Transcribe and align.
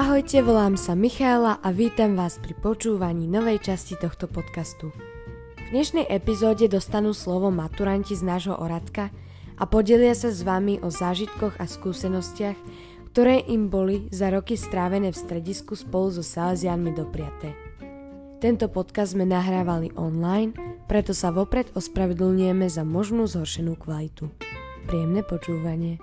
Ahojte, 0.00 0.40
volám 0.40 0.80
sa 0.80 0.96
Michaela 0.96 1.60
a 1.60 1.68
vítam 1.76 2.16
vás 2.16 2.40
pri 2.40 2.56
počúvaní 2.56 3.28
novej 3.28 3.60
časti 3.60 4.00
tohto 4.00 4.32
podcastu. 4.32 4.96
V 5.60 5.68
dnešnej 5.76 6.08
epizóde 6.08 6.72
dostanú 6.72 7.12
slovo 7.12 7.52
maturanti 7.52 8.16
z 8.16 8.24
nášho 8.24 8.56
oradka 8.56 9.12
a 9.60 9.68
podelia 9.68 10.16
sa 10.16 10.32
s 10.32 10.40
vami 10.40 10.80
o 10.80 10.88
zážitkoch 10.88 11.60
a 11.60 11.68
skúsenostiach, 11.68 12.56
ktoré 13.12 13.44
im 13.44 13.68
boli 13.68 14.08
za 14.08 14.32
roky 14.32 14.56
strávené 14.56 15.12
v 15.12 15.20
stredisku 15.20 15.76
spolu 15.76 16.16
so 16.16 16.24
Salesianmi 16.24 16.96
dopriaté. 16.96 17.52
Tento 18.40 18.72
podcast 18.72 19.12
sme 19.12 19.28
nahrávali 19.28 19.92
online, 20.00 20.56
preto 20.88 21.12
sa 21.12 21.28
vopred 21.28 21.76
ospravedlňujeme 21.76 22.72
za 22.72 22.88
možnú 22.88 23.28
zhoršenú 23.28 23.76
kvalitu. 23.76 24.32
Príjemné 24.88 25.20
počúvanie. 25.28 26.00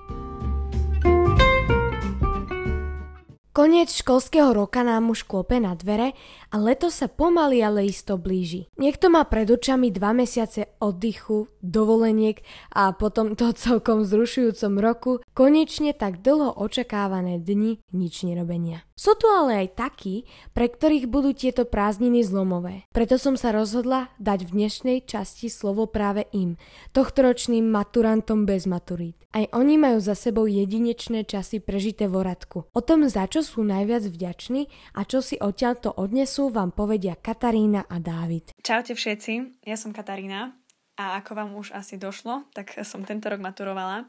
Koniec 3.57 3.89
školského 3.89 4.53
roka 4.53 4.85
nám 4.85 5.09
už 5.09 5.25
klope 5.25 5.57
na 5.57 5.73
dvere 5.73 6.13
a 6.51 6.55
leto 6.61 6.87
sa 6.87 7.11
pomaly 7.11 7.59
ale 7.59 7.89
isto 7.91 8.15
blíži. 8.15 8.71
Niekto 8.79 9.11
má 9.11 9.27
pred 9.27 9.49
očami 9.51 9.91
dva 9.91 10.15
mesiace 10.15 10.71
oddychu, 10.79 11.51
dovoleniek 11.59 12.39
a 12.71 12.95
potom 12.95 13.35
to 13.35 13.51
celkom 13.51 14.07
zrušujúcom 14.07 14.73
roku 14.79 15.11
konečne 15.35 15.91
tak 15.91 16.23
dlho 16.23 16.55
očakávané 16.55 17.43
dni 17.43 17.83
nič 17.91 18.23
nerobenia. 18.23 18.87
Sú 18.97 19.13
tu 19.13 19.29
ale 19.29 19.67
aj 19.67 19.77
takí, 19.77 20.25
pre 20.57 20.65
ktorých 20.71 21.05
budú 21.05 21.29
tieto 21.35 21.69
prázdniny 21.69 22.25
zlomové. 22.25 22.89
Preto 22.95 23.21
som 23.21 23.37
sa 23.37 23.53
rozhodla 23.53 24.09
dať 24.17 24.49
v 24.49 24.53
dnešnej 24.57 24.97
časti 25.05 25.53
slovo 25.53 25.85
práve 25.85 26.25
im, 26.33 26.57
tohtoročným 26.97 27.69
maturantom 27.69 28.49
bez 28.49 28.65
maturít. 28.65 29.13
Aj 29.37 29.45
oni 29.53 29.77
majú 29.77 30.01
za 30.01 30.17
sebou 30.17 30.49
jedinečné 30.49 31.29
časy 31.29 31.61
prežité 31.61 32.09
v 32.09 32.25
Oradku. 32.25 32.65
O 32.73 32.81
tom, 32.81 33.05
za 33.05 33.29
čo 33.29 33.45
sú 33.45 33.61
najviac 33.61 34.09
vďační 34.09 34.65
a 34.97 35.05
čo 35.05 35.21
si 35.21 35.37
odtiaľto 35.37 35.93
odnesú, 35.93 36.36
vám 36.45 36.69
povedia 36.69 37.17
Katarína 37.17 37.89
a 37.89 37.97
Dávid. 37.97 38.53
Čaute 38.61 38.93
všetci, 38.93 39.65
ja 39.65 39.73
som 39.73 39.89
Katarína 39.89 40.53
a 40.93 41.17
ako 41.17 41.31
vám 41.33 41.51
už 41.57 41.73
asi 41.73 41.97
došlo, 41.97 42.45
tak 42.53 42.77
som 42.85 43.01
tento 43.01 43.25
rok 43.33 43.41
maturovala. 43.41 44.05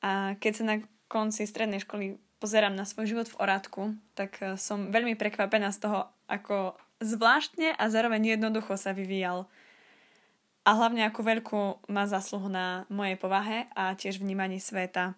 A 0.00 0.32
keď 0.40 0.52
sa 0.56 0.64
na 0.64 0.76
konci 1.12 1.44
strednej 1.44 1.84
školy 1.84 2.16
pozerám 2.40 2.72
na 2.72 2.88
svoj 2.88 3.12
život 3.12 3.28
v 3.28 3.38
Oradku, 3.44 3.82
tak 4.16 4.40
som 4.56 4.88
veľmi 4.88 5.12
prekvapená 5.20 5.68
z 5.76 5.84
toho, 5.84 6.08
ako 6.24 6.80
zvláštne 7.04 7.76
a 7.76 7.84
zároveň 7.92 8.40
jednoducho 8.40 8.80
sa 8.80 8.96
vyvíjal. 8.96 9.44
A 10.64 10.70
hlavne 10.72 11.04
ako 11.04 11.20
veľkú 11.20 11.60
má 11.92 12.08
zasluhu 12.08 12.48
na 12.48 12.88
mojej 12.88 13.20
povahe 13.20 13.68
a 13.76 13.92
tiež 13.92 14.20
vnímaní 14.20 14.64
sveta. 14.64 15.12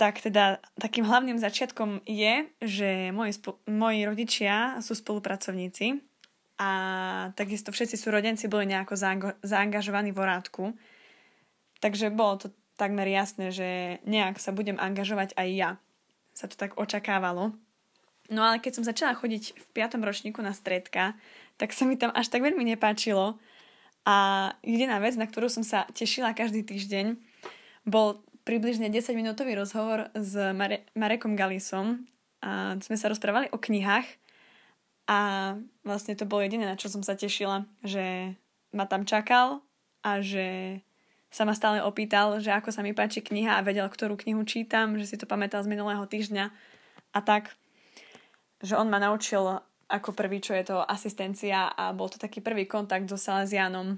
Tak 0.00 0.24
teda 0.24 0.64
takým 0.80 1.04
hlavným 1.04 1.36
začiatkom 1.36 2.00
je, 2.08 2.48
že 2.64 3.12
moji, 3.12 3.36
spo- 3.36 3.60
moji 3.68 4.08
rodičia 4.08 4.80
sú 4.80 4.96
spolupracovníci 4.96 6.00
a 6.56 6.70
takisto 7.36 7.68
všetci 7.68 8.00
súrodenci 8.00 8.48
boli 8.48 8.64
nejako 8.64 8.96
zaango- 8.96 9.36
zaangažovaní 9.44 10.16
v 10.16 10.20
Orádku. 10.24 10.64
Takže 11.84 12.08
bolo 12.16 12.40
to 12.40 12.48
takmer 12.80 13.04
jasné, 13.12 13.52
že 13.52 14.00
nejak 14.08 14.40
sa 14.40 14.56
budem 14.56 14.80
angažovať 14.80 15.36
aj 15.36 15.48
ja. 15.52 15.70
Sa 16.32 16.48
to 16.48 16.56
tak 16.56 16.80
očakávalo. 16.80 17.52
No 18.32 18.40
ale 18.40 18.56
keď 18.56 18.80
som 18.80 18.88
začala 18.88 19.12
chodiť 19.12 19.52
v 19.52 19.64
5. 19.76 20.00
ročníku 20.00 20.40
na 20.40 20.56
stredka, 20.56 21.12
tak 21.60 21.76
sa 21.76 21.84
mi 21.84 22.00
tam 22.00 22.08
až 22.16 22.32
tak 22.32 22.40
veľmi 22.40 22.64
nepáčilo. 22.72 23.36
A 24.08 24.16
jediná 24.64 24.96
vec, 24.96 25.12
na 25.20 25.28
ktorú 25.28 25.52
som 25.52 25.60
sa 25.60 25.84
tešila 25.92 26.32
každý 26.32 26.64
týždeň, 26.64 27.20
bol 27.84 28.24
približne 28.50 28.90
10-minútový 28.90 29.54
rozhovor 29.54 30.10
s 30.10 30.34
Mare- 30.34 30.82
Marekom 30.98 31.38
Galisom. 31.38 32.02
A 32.42 32.74
sme 32.82 32.98
sa 32.98 33.06
rozprávali 33.06 33.46
o 33.54 33.62
knihách 33.62 34.10
a 35.06 35.54
vlastne 35.86 36.18
to 36.18 36.26
bolo 36.26 36.42
jediné, 36.42 36.66
na 36.66 36.74
čo 36.74 36.90
som 36.90 37.06
sa 37.06 37.14
tešila, 37.14 37.62
že 37.86 38.34
ma 38.74 38.90
tam 38.90 39.06
čakal 39.06 39.62
a 40.02 40.18
že 40.18 40.82
sa 41.30 41.46
ma 41.46 41.54
stále 41.54 41.78
opýtal, 41.78 42.42
že 42.42 42.50
ako 42.50 42.74
sa 42.74 42.82
mi 42.82 42.90
páči 42.90 43.22
kniha 43.22 43.54
a 43.54 43.62
vedel, 43.62 43.86
ktorú 43.86 44.18
knihu 44.18 44.42
čítam, 44.42 44.98
že 44.98 45.06
si 45.06 45.14
to 45.14 45.30
pamätal 45.30 45.62
z 45.62 45.70
minulého 45.70 46.02
týždňa 46.02 46.50
a 47.14 47.18
tak, 47.22 47.54
že 48.66 48.74
on 48.74 48.90
ma 48.90 48.98
naučil 48.98 49.62
ako 49.86 50.10
prvý, 50.10 50.42
čo 50.42 50.58
je 50.58 50.74
to 50.74 50.82
asistencia 50.82 51.70
a 51.70 51.94
bol 51.94 52.10
to 52.10 52.18
taký 52.18 52.42
prvý 52.42 52.66
kontakt 52.66 53.06
so 53.06 53.14
Salesianom. 53.14 53.94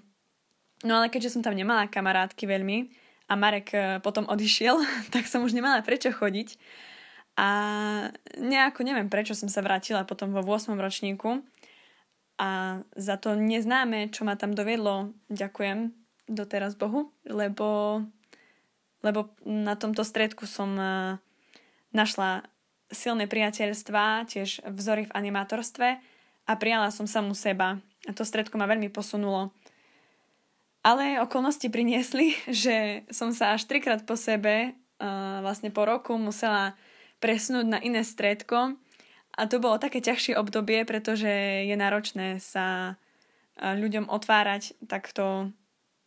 No 0.84 0.92
ale 1.00 1.08
keďže 1.08 1.40
som 1.40 1.42
tam 1.44 1.56
nemala 1.56 1.88
kamarátky 1.88 2.44
veľmi 2.44 3.01
a 3.32 3.36
Marek 3.36 3.72
e, 3.72 3.80
potom 4.04 4.28
odišiel, 4.28 4.76
tak 5.14 5.24
som 5.24 5.40
už 5.40 5.56
nemala 5.56 5.80
prečo 5.80 6.12
chodiť 6.12 6.60
a 7.32 7.48
nejako 8.36 8.84
neviem, 8.84 9.08
prečo 9.08 9.32
som 9.32 9.48
sa 9.48 9.64
vrátila 9.64 10.04
potom 10.04 10.36
vo 10.36 10.44
8. 10.44 10.76
ročníku 10.76 11.40
a 12.36 12.80
za 12.92 13.16
to 13.16 13.32
neznáme, 13.32 14.12
čo 14.12 14.28
ma 14.28 14.36
tam 14.36 14.52
dovedlo, 14.52 15.16
ďakujem 15.32 15.96
doteraz 16.28 16.76
Bohu, 16.76 17.08
lebo, 17.24 18.02
lebo 19.00 19.32
na 19.48 19.80
tomto 19.80 20.04
stredku 20.04 20.44
som 20.44 20.76
e, 20.76 20.84
našla 21.96 22.44
silné 22.92 23.24
priateľstva, 23.24 24.28
tiež 24.28 24.68
vzory 24.68 25.08
v 25.08 25.14
animátorstve 25.16 25.88
a 26.44 26.52
prijala 26.60 26.92
som 26.92 27.08
samú 27.08 27.32
seba. 27.32 27.80
A 28.04 28.10
to 28.12 28.28
stredko 28.28 28.60
ma 28.60 28.68
veľmi 28.68 28.92
posunulo. 28.92 29.56
Ale 30.82 31.22
okolnosti 31.22 31.70
priniesli, 31.70 32.34
že 32.50 33.06
som 33.14 33.30
sa 33.30 33.54
až 33.54 33.70
trikrát 33.70 34.02
po 34.02 34.18
sebe, 34.18 34.54
e, 34.66 34.70
vlastne 35.42 35.70
po 35.70 35.86
roku, 35.86 36.18
musela 36.18 36.74
presnúť 37.22 37.66
na 37.66 37.78
iné 37.78 38.02
stredko. 38.02 38.74
A 39.32 39.48
to 39.48 39.62
bolo 39.62 39.80
také 39.80 40.04
ťažšie 40.04 40.36
obdobie, 40.36 40.84
pretože 40.84 41.64
je 41.64 41.72
náročné 41.72 42.36
sa 42.36 42.98
ľuďom 43.56 44.08
otvárať 44.08 44.76
takto 44.88 45.52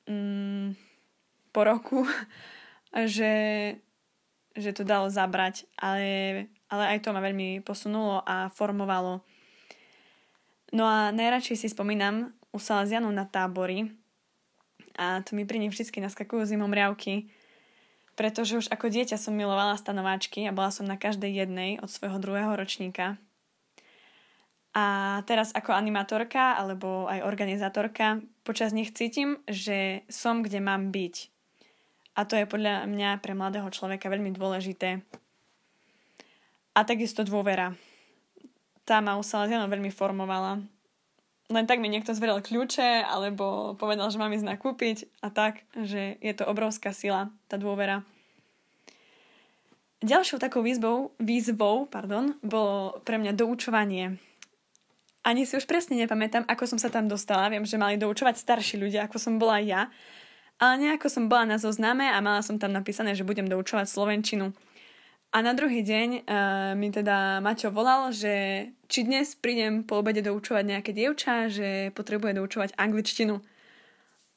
mm, 0.06 0.76
po 1.50 1.62
roku, 1.64 2.00
že, 3.16 3.34
že 4.54 4.72
to 4.76 4.84
dalo 4.84 5.08
zabrať, 5.10 5.66
ale, 5.80 6.06
ale 6.68 6.84
aj 6.96 7.00
to 7.06 7.16
ma 7.16 7.22
veľmi 7.24 7.64
posunulo 7.64 8.22
a 8.28 8.52
formovalo. 8.52 9.24
No 10.76 10.84
a 10.84 11.16
najradšej 11.16 11.66
si 11.66 11.68
spomínam 11.72 12.36
u 12.52 12.60
Salesianu 12.60 13.08
na 13.08 13.24
tábory 13.24 13.88
a 14.96 15.22
to 15.22 15.36
mi 15.36 15.44
pri 15.44 15.60
nich 15.60 15.76
vždy 15.76 16.04
naskakujú 16.04 16.48
zimom 16.48 16.72
riavky, 16.72 17.28
pretože 18.16 18.56
už 18.56 18.68
ako 18.72 18.88
dieťa 18.88 19.20
som 19.20 19.36
milovala 19.36 19.76
stanováčky 19.76 20.48
a 20.48 20.56
bola 20.56 20.72
som 20.72 20.88
na 20.88 20.96
každej 20.96 21.46
jednej 21.46 21.78
od 21.84 21.92
svojho 21.92 22.16
druhého 22.18 22.56
ročníka. 22.56 23.20
A 24.76 25.20
teraz 25.24 25.56
ako 25.56 25.72
animatorka 25.72 26.60
alebo 26.60 27.08
aj 27.08 27.24
organizátorka 27.24 28.20
počas 28.44 28.76
nich 28.76 28.92
cítim, 28.92 29.40
že 29.48 30.04
som 30.12 30.44
kde 30.44 30.60
mám 30.60 30.92
byť. 30.92 31.16
A 32.16 32.24
to 32.24 32.40
je 32.40 32.48
podľa 32.48 32.88
mňa 32.88 33.20
pre 33.20 33.36
mladého 33.36 33.68
človeka 33.72 34.08
veľmi 34.08 34.32
dôležité. 34.36 35.04
A 36.76 36.80
takisto 36.84 37.24
dôvera. 37.24 37.76
Tá 38.84 39.00
ma 39.00 39.16
u 39.16 39.24
Salesianov 39.24 39.72
veľmi 39.72 39.92
formovala. 39.92 40.75
Len 41.46 41.66
tak 41.70 41.78
mi 41.78 41.90
niekto 41.90 42.16
zveril 42.18 42.42
kľúče 42.42 43.06
alebo 43.06 43.78
povedal, 43.78 44.10
že 44.10 44.18
mám 44.18 44.34
ísť 44.34 44.50
nakúpiť 44.50 44.98
a 45.22 45.30
tak, 45.30 45.62
že 45.78 46.18
je 46.18 46.34
to 46.34 46.48
obrovská 46.50 46.90
sila, 46.90 47.30
tá 47.46 47.62
dôvera. 47.62 48.02
Ďalšou 50.02 50.42
takou 50.42 50.66
výzvou, 50.66 51.14
výzvou 51.22 51.86
pardon, 51.86 52.34
bolo 52.42 52.98
pre 53.06 53.22
mňa 53.22 53.38
doučovanie 53.38 54.18
ani 55.26 55.42
si 55.50 55.58
už 55.58 55.66
presne 55.66 55.98
nepamätám, 55.98 56.46
ako 56.46 56.70
som 56.70 56.78
sa 56.78 56.94
tam 56.94 57.10
dostala. 57.10 57.50
Viem, 57.50 57.66
že 57.66 57.82
mali 57.82 57.98
doučovať 57.98 58.38
starší 58.38 58.78
ľudia, 58.78 59.10
ako 59.10 59.18
som 59.18 59.42
bola 59.42 59.58
ja. 59.58 59.90
Ale 60.62 60.78
nejako 60.78 61.10
som 61.10 61.26
bola 61.26 61.50
na 61.50 61.58
zozname 61.58 62.06
a 62.14 62.22
mala 62.22 62.46
som 62.46 62.62
tam 62.62 62.70
napísané, 62.72 63.18
že 63.18 63.26
budem 63.26 63.50
doučovať 63.50 63.90
Slovenčinu. 63.90 64.54
A 65.32 65.38
na 65.44 65.52
druhý 65.52 65.82
deň 65.84 66.10
uh, 66.24 66.74
mi 66.78 66.94
teda 66.94 67.42
Maťo 67.44 67.74
volal, 67.74 68.14
že 68.14 68.68
či 68.86 69.04
dnes 69.04 69.36
prídem 69.36 69.84
po 69.84 70.00
obede 70.00 70.24
doučovať 70.24 70.64
nejaké 70.64 70.92
dievča, 70.96 71.52
že 71.52 71.92
potrebuje 71.92 72.40
doučovať 72.40 72.78
angličtinu. 72.78 73.42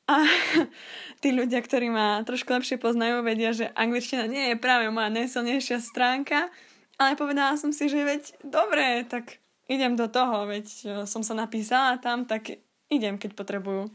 A 0.08 0.25
tí 1.23 1.29
ľudia, 1.31 1.61
ktorí 1.61 1.93
ma 1.93 2.25
trošku 2.25 2.49
lepšie 2.49 2.81
poznajú, 2.81 3.20
vedia, 3.20 3.52
že 3.52 3.69
angličtina 3.76 4.25
nie 4.25 4.52
je 4.52 4.56
práve 4.56 4.88
moja 4.88 5.12
najsilnejšia 5.12 5.79
stránka, 5.85 6.49
ale 6.96 7.14
povedala 7.14 7.55
som 7.61 7.70
si, 7.70 7.87
že 7.87 8.02
veď 8.02 8.23
dobre, 8.43 9.05
tak 9.06 9.38
idem 9.69 9.94
do 9.94 10.08
toho, 10.08 10.49
veď 10.49 10.67
e, 10.67 10.87
som 11.05 11.20
sa 11.20 11.37
napísala 11.37 12.00
tam, 12.00 12.25
tak 12.25 12.58
idem, 12.88 13.20
keď 13.20 13.37
potrebujú. 13.37 13.93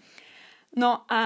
No 0.78 1.04
a, 1.10 1.22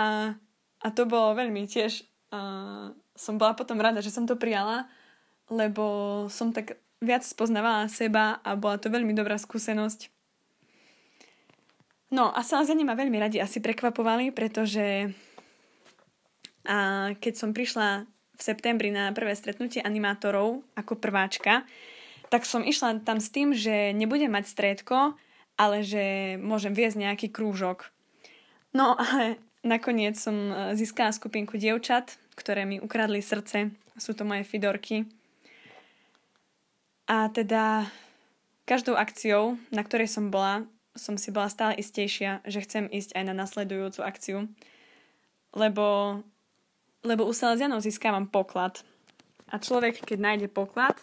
a 0.82 0.88
to 0.96 1.04
bolo 1.04 1.36
veľmi 1.36 1.68
tiež, 1.68 2.04
uh, 2.36 2.92
som 3.16 3.40
bola 3.40 3.56
potom 3.56 3.80
rada, 3.80 4.04
že 4.04 4.12
som 4.12 4.28
to 4.28 4.36
prijala, 4.36 4.88
lebo 5.48 6.26
som 6.32 6.52
tak 6.52 6.80
viac 7.00 7.24
spoznávala 7.24 7.88
seba 7.88 8.42
a 8.42 8.58
bola 8.58 8.82
to 8.82 8.90
veľmi 8.90 9.14
dobrá 9.14 9.38
skúsenosť. 9.38 10.10
No 12.08 12.32
a 12.32 12.40
Salesiani 12.40 12.88
ma 12.88 12.96
veľmi 12.96 13.20
radi 13.20 13.38
asi 13.44 13.60
prekvapovali, 13.60 14.32
pretože 14.32 15.12
a 16.68 17.10
keď 17.16 17.34
som 17.36 17.56
prišla 17.56 18.04
v 18.38 18.42
septembri 18.44 18.92
na 18.92 19.16
prvé 19.16 19.34
stretnutie 19.34 19.80
animátorov 19.80 20.62
ako 20.76 21.00
prváčka, 21.00 21.64
tak 22.28 22.44
som 22.44 22.60
išla 22.60 23.00
tam 23.08 23.24
s 23.24 23.32
tým, 23.32 23.56
že 23.56 23.96
nebudem 23.96 24.28
mať 24.28 24.52
striedko, 24.52 25.16
ale 25.56 25.82
že 25.82 26.36
môžem 26.38 26.76
viesť 26.76 27.00
nejaký 27.00 27.28
krúžok. 27.32 27.88
No 28.76 29.00
ale 29.00 29.40
nakoniec 29.64 30.20
som 30.20 30.36
e, 30.36 30.54
získala 30.76 31.16
skupinku 31.16 31.56
dievčat, 31.56 32.20
ktoré 32.36 32.68
mi 32.68 32.84
ukradli 32.84 33.24
srdce. 33.24 33.72
Sú 33.98 34.14
to 34.14 34.28
moje 34.28 34.46
fidorky. 34.46 35.08
A 37.08 37.32
teda 37.32 37.88
každou 38.68 39.00
akciou, 39.00 39.56
na 39.72 39.82
ktorej 39.82 40.12
som 40.12 40.28
bola, 40.28 40.68
som 40.92 41.16
si 41.16 41.32
bola 41.32 41.48
stále 41.48 41.80
istejšia, 41.80 42.44
že 42.44 42.60
chcem 42.68 42.92
ísť 42.92 43.16
aj 43.16 43.24
na 43.24 43.34
nasledujúcu 43.34 44.04
akciu. 44.04 44.52
Lebo, 45.56 46.20
lebo 47.08 47.24
u 47.24 47.32
Salesianov 47.32 47.80
získavam 47.80 48.28
poklad. 48.28 48.84
A 49.48 49.56
človek, 49.64 50.04
keď 50.04 50.20
nájde 50.20 50.48
poklad, 50.52 51.00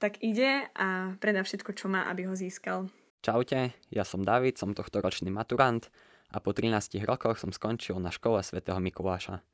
tak 0.00 0.16
ide 0.24 0.64
a 0.72 1.12
predá 1.20 1.44
všetko, 1.44 1.76
čo 1.76 1.92
má, 1.92 2.08
aby 2.08 2.24
ho 2.24 2.32
získal. 2.32 2.88
Čaute, 3.20 3.76
ja 3.92 4.04
som 4.08 4.24
David, 4.24 4.56
som 4.56 4.72
tohto 4.72 5.04
ročný 5.04 5.28
maturant 5.28 5.92
a 6.32 6.40
po 6.40 6.56
13 6.56 6.96
rokoch 7.04 7.36
som 7.36 7.52
skončil 7.52 8.00
na 8.00 8.08
škole 8.08 8.40
svätého 8.40 8.80
Mikuláša. 8.80 9.44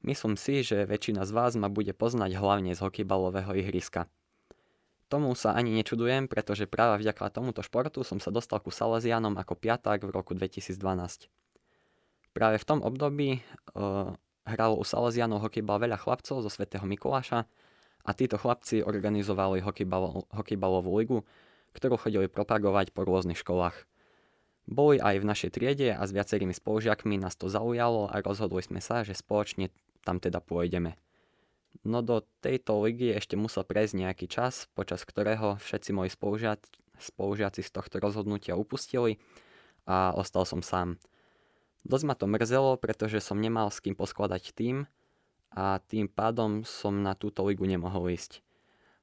Myslím 0.00 0.40
si, 0.40 0.64
že 0.64 0.88
väčšina 0.88 1.28
z 1.28 1.36
vás 1.36 1.52
ma 1.60 1.68
bude 1.68 1.92
poznať 1.92 2.40
hlavne 2.40 2.72
z 2.72 2.80
hokejbalového 2.80 3.52
ihriska. 3.60 4.08
Tomu 5.08 5.32
sa 5.32 5.56
ani 5.56 5.72
nečudujem, 5.72 6.28
pretože 6.28 6.68
práve 6.68 7.00
vďaka 7.00 7.32
tomuto 7.32 7.64
športu 7.64 8.04
som 8.04 8.20
sa 8.20 8.28
dostal 8.28 8.60
ku 8.60 8.68
Salesianom 8.68 9.40
ako 9.40 9.56
piaták 9.56 10.04
v 10.04 10.12
roku 10.12 10.36
2012. 10.36 10.76
Práve 12.36 12.56
v 12.60 12.68
tom 12.68 12.84
období 12.84 13.40
uh, 13.40 14.12
hralo 14.44 14.76
u 14.76 14.84
Salesianov 14.84 15.48
hokejbal 15.48 15.80
veľa 15.80 15.96
chlapcov 15.96 16.44
zo 16.44 16.50
svätého 16.52 16.84
Mikuláša 16.84 17.48
a 18.04 18.10
títo 18.12 18.36
chlapci 18.36 18.84
organizovali 18.84 19.64
hokejbal, 19.64 20.28
hokejbalovú 20.28 20.90
ligu, 21.00 21.18
ktorú 21.72 21.96
chodili 21.96 22.28
propagovať 22.28 22.92
po 22.92 23.08
rôznych 23.08 23.40
školách. 23.40 23.88
Boli 24.68 25.00
aj 25.00 25.24
v 25.24 25.28
našej 25.28 25.50
triede 25.56 25.88
a 25.96 26.04
s 26.04 26.12
viacerými 26.12 26.52
spolužiakmi 26.52 27.16
nás 27.16 27.32
to 27.40 27.48
zaujalo 27.48 28.12
a 28.12 28.20
rozhodli 28.20 28.60
sme 28.60 28.84
sa, 28.84 29.00
že 29.00 29.16
spoločne 29.16 29.72
tam 30.04 30.20
teda 30.20 30.44
pôjdeme. 30.44 31.00
No 31.86 32.02
do 32.04 32.26
tejto 32.42 32.84
ligy 32.84 33.14
ešte 33.14 33.38
musel 33.38 33.64
prejsť 33.64 33.94
nejaký 33.96 34.26
čas, 34.28 34.68
počas 34.76 35.06
ktorého 35.06 35.56
všetci 35.62 35.90
moji 35.94 36.10
spolužiaci, 36.12 36.68
spolužiaci 36.98 37.60
z 37.62 37.70
tohto 37.70 38.02
rozhodnutia 38.02 38.58
upustili 38.58 39.22
a 39.88 40.12
ostal 40.12 40.44
som 40.44 40.60
sám. 40.60 40.98
Dosť 41.86 42.04
ma 42.04 42.14
to 42.18 42.26
mrzelo, 42.28 42.76
pretože 42.76 43.22
som 43.22 43.38
nemal 43.38 43.70
s 43.70 43.80
kým 43.80 43.94
poskladať 43.94 44.52
tým 44.52 44.90
a 45.54 45.80
tým 45.88 46.10
pádom 46.10 46.66
som 46.66 47.00
na 47.00 47.16
túto 47.16 47.46
ligu 47.46 47.64
nemohol 47.64 48.12
ísť. 48.12 48.44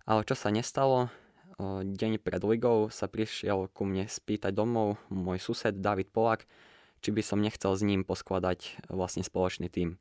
Ale 0.05 0.21
čo 0.27 0.37
sa 0.37 0.53
nestalo, 0.53 1.09
deň 1.57 2.21
pred 2.21 2.43
ligou 2.45 2.91
sa 2.93 3.09
prišiel 3.09 3.71
ku 3.71 3.87
mne 3.87 4.05
spýtať 4.05 4.53
domov 4.53 5.01
môj 5.09 5.41
sused 5.41 5.79
David 5.81 6.11
Polak, 6.11 6.45
či 7.01 7.09
by 7.09 7.21
som 7.25 7.41
nechcel 7.41 7.73
s 7.73 7.81
ním 7.81 8.05
poskladať 8.05 8.85
vlastne 8.91 9.25
spoločný 9.25 9.71
tým. 9.71 9.97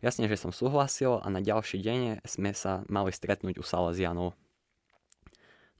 Jasne, 0.00 0.32
že 0.32 0.40
som 0.40 0.48
súhlasil 0.48 1.20
a 1.20 1.28
na 1.28 1.44
ďalší 1.44 1.76
deň 1.76 2.24
sme 2.24 2.56
sa 2.56 2.88
mali 2.88 3.12
stretnúť 3.12 3.60
u 3.60 3.64
Salesianov. 3.64 4.32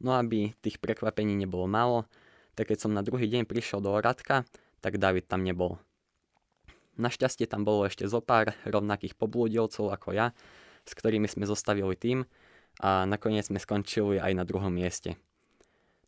No 0.00 0.16
aby 0.16 0.52
tých 0.60 0.76
prekvapení 0.76 1.32
nebolo 1.32 1.64
málo, 1.64 2.04
tak 2.52 2.68
keď 2.68 2.84
som 2.84 2.92
na 2.92 3.00
druhý 3.00 3.32
deň 3.32 3.48
prišiel 3.48 3.80
do 3.80 3.96
Radka, 3.96 4.44
tak 4.84 5.00
David 5.00 5.24
tam 5.24 5.40
nebol. 5.40 5.80
Našťastie 7.00 7.48
tam 7.48 7.64
bolo 7.64 7.88
ešte 7.88 8.04
zo 8.04 8.20
pár 8.20 8.52
rovnakých 8.68 9.16
poblúdilcov 9.16 9.88
ako 9.88 10.12
ja, 10.12 10.36
s 10.84 10.92
ktorými 10.92 11.24
sme 11.24 11.48
zostavili 11.48 11.96
tým 11.96 12.28
a 12.84 13.08
nakoniec 13.08 13.48
sme 13.48 13.56
skončili 13.56 14.20
aj 14.20 14.36
na 14.36 14.44
druhom 14.44 14.72
mieste. 14.72 15.16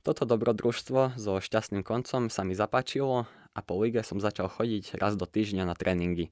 Toto 0.05 0.29
dobrodružstvo 0.29 1.17
so 1.17 1.41
šťastným 1.41 1.81
koncom 1.81 2.29
sa 2.29 2.44
mi 2.44 2.53
zapáčilo 2.53 3.25
a 3.56 3.61
po 3.65 3.81
lige 3.81 4.05
som 4.05 4.20
začal 4.20 4.53
chodiť 4.53 5.00
raz 5.00 5.17
do 5.17 5.25
týždňa 5.25 5.65
na 5.65 5.73
tréningy. 5.73 6.29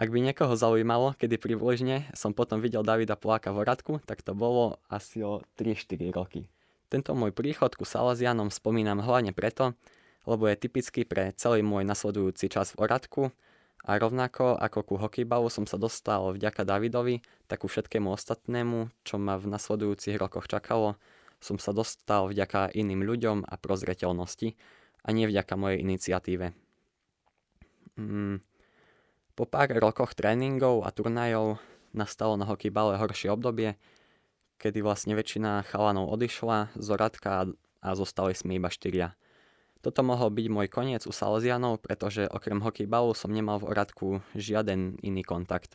Ak 0.00 0.08
by 0.08 0.24
niekoho 0.24 0.56
zaujímalo, 0.56 1.12
kedy 1.20 1.36
približne 1.36 2.08
som 2.16 2.32
potom 2.32 2.64
videl 2.64 2.80
Davida 2.80 3.12
Poláka 3.12 3.52
v 3.52 3.60
Oradku, 3.60 4.00
tak 4.08 4.24
to 4.24 4.32
bolo 4.32 4.80
asi 4.88 5.20
o 5.20 5.44
3-4 5.60 6.08
roky. 6.16 6.48
Tento 6.88 7.12
môj 7.12 7.32
príchod 7.32 7.72
ku 7.76 7.84
Salazianom 7.84 8.48
spomínam 8.48 9.04
hlavne 9.04 9.36
preto, 9.36 9.76
lebo 10.24 10.48
je 10.48 10.56
typický 10.56 11.04
pre 11.04 11.36
celý 11.36 11.60
môj 11.60 11.84
nasledujúci 11.84 12.48
čas 12.48 12.72
v 12.72 12.88
Oradku 12.88 13.22
a 13.82 13.98
rovnako 13.98 14.54
ako 14.54 14.78
ku 14.86 14.94
hokejbalu 14.96 15.50
som 15.50 15.66
sa 15.66 15.76
dostal 15.76 16.36
vďaka 16.36 16.62
Davidovi, 16.62 17.20
tak 17.50 17.64
ku 17.64 17.68
všetkému 17.68 18.14
ostatnému, 18.14 18.92
čo 19.02 19.18
ma 19.18 19.36
v 19.36 19.50
nasledujúcich 19.50 20.16
rokoch 20.16 20.46
čakalo, 20.46 20.94
som 21.42 21.58
sa 21.58 21.74
dostal 21.74 22.30
vďaka 22.30 22.70
iným 22.72 23.02
ľuďom 23.02 23.42
a 23.42 23.54
prozreteľnosti 23.58 24.54
a 25.02 25.08
nie 25.10 25.26
vďaka 25.26 25.54
mojej 25.58 25.82
iniciatíve. 25.82 26.54
Mm. 27.98 28.40
Po 29.32 29.48
pár 29.48 29.72
rokoch 29.72 30.12
tréningov 30.12 30.84
a 30.84 30.92
turnajov 30.92 31.56
nastalo 31.96 32.36
na 32.36 32.44
hokejbale 32.44 33.00
horšie 33.00 33.32
obdobie, 33.32 33.80
kedy 34.60 34.84
vlastne 34.84 35.16
väčšina 35.16 35.64
chalanov 35.72 36.12
odišla 36.12 36.76
z 36.76 36.86
Oradka 36.92 37.48
a 37.80 37.88
zostali 37.96 38.36
sme 38.36 38.60
iba 38.60 38.68
štyria. 38.68 39.16
Toto 39.82 40.04
mohol 40.06 40.30
byť 40.30 40.46
môj 40.46 40.68
koniec 40.70 41.02
u 41.08 41.12
Salesianov, 41.16 41.82
pretože 41.82 42.30
okrem 42.30 42.62
hokejbalu 42.62 43.18
som 43.18 43.34
nemal 43.34 43.58
v 43.58 43.72
Oradku 43.72 44.06
žiaden 44.36 45.00
iný 45.02 45.26
kontakt. 45.26 45.74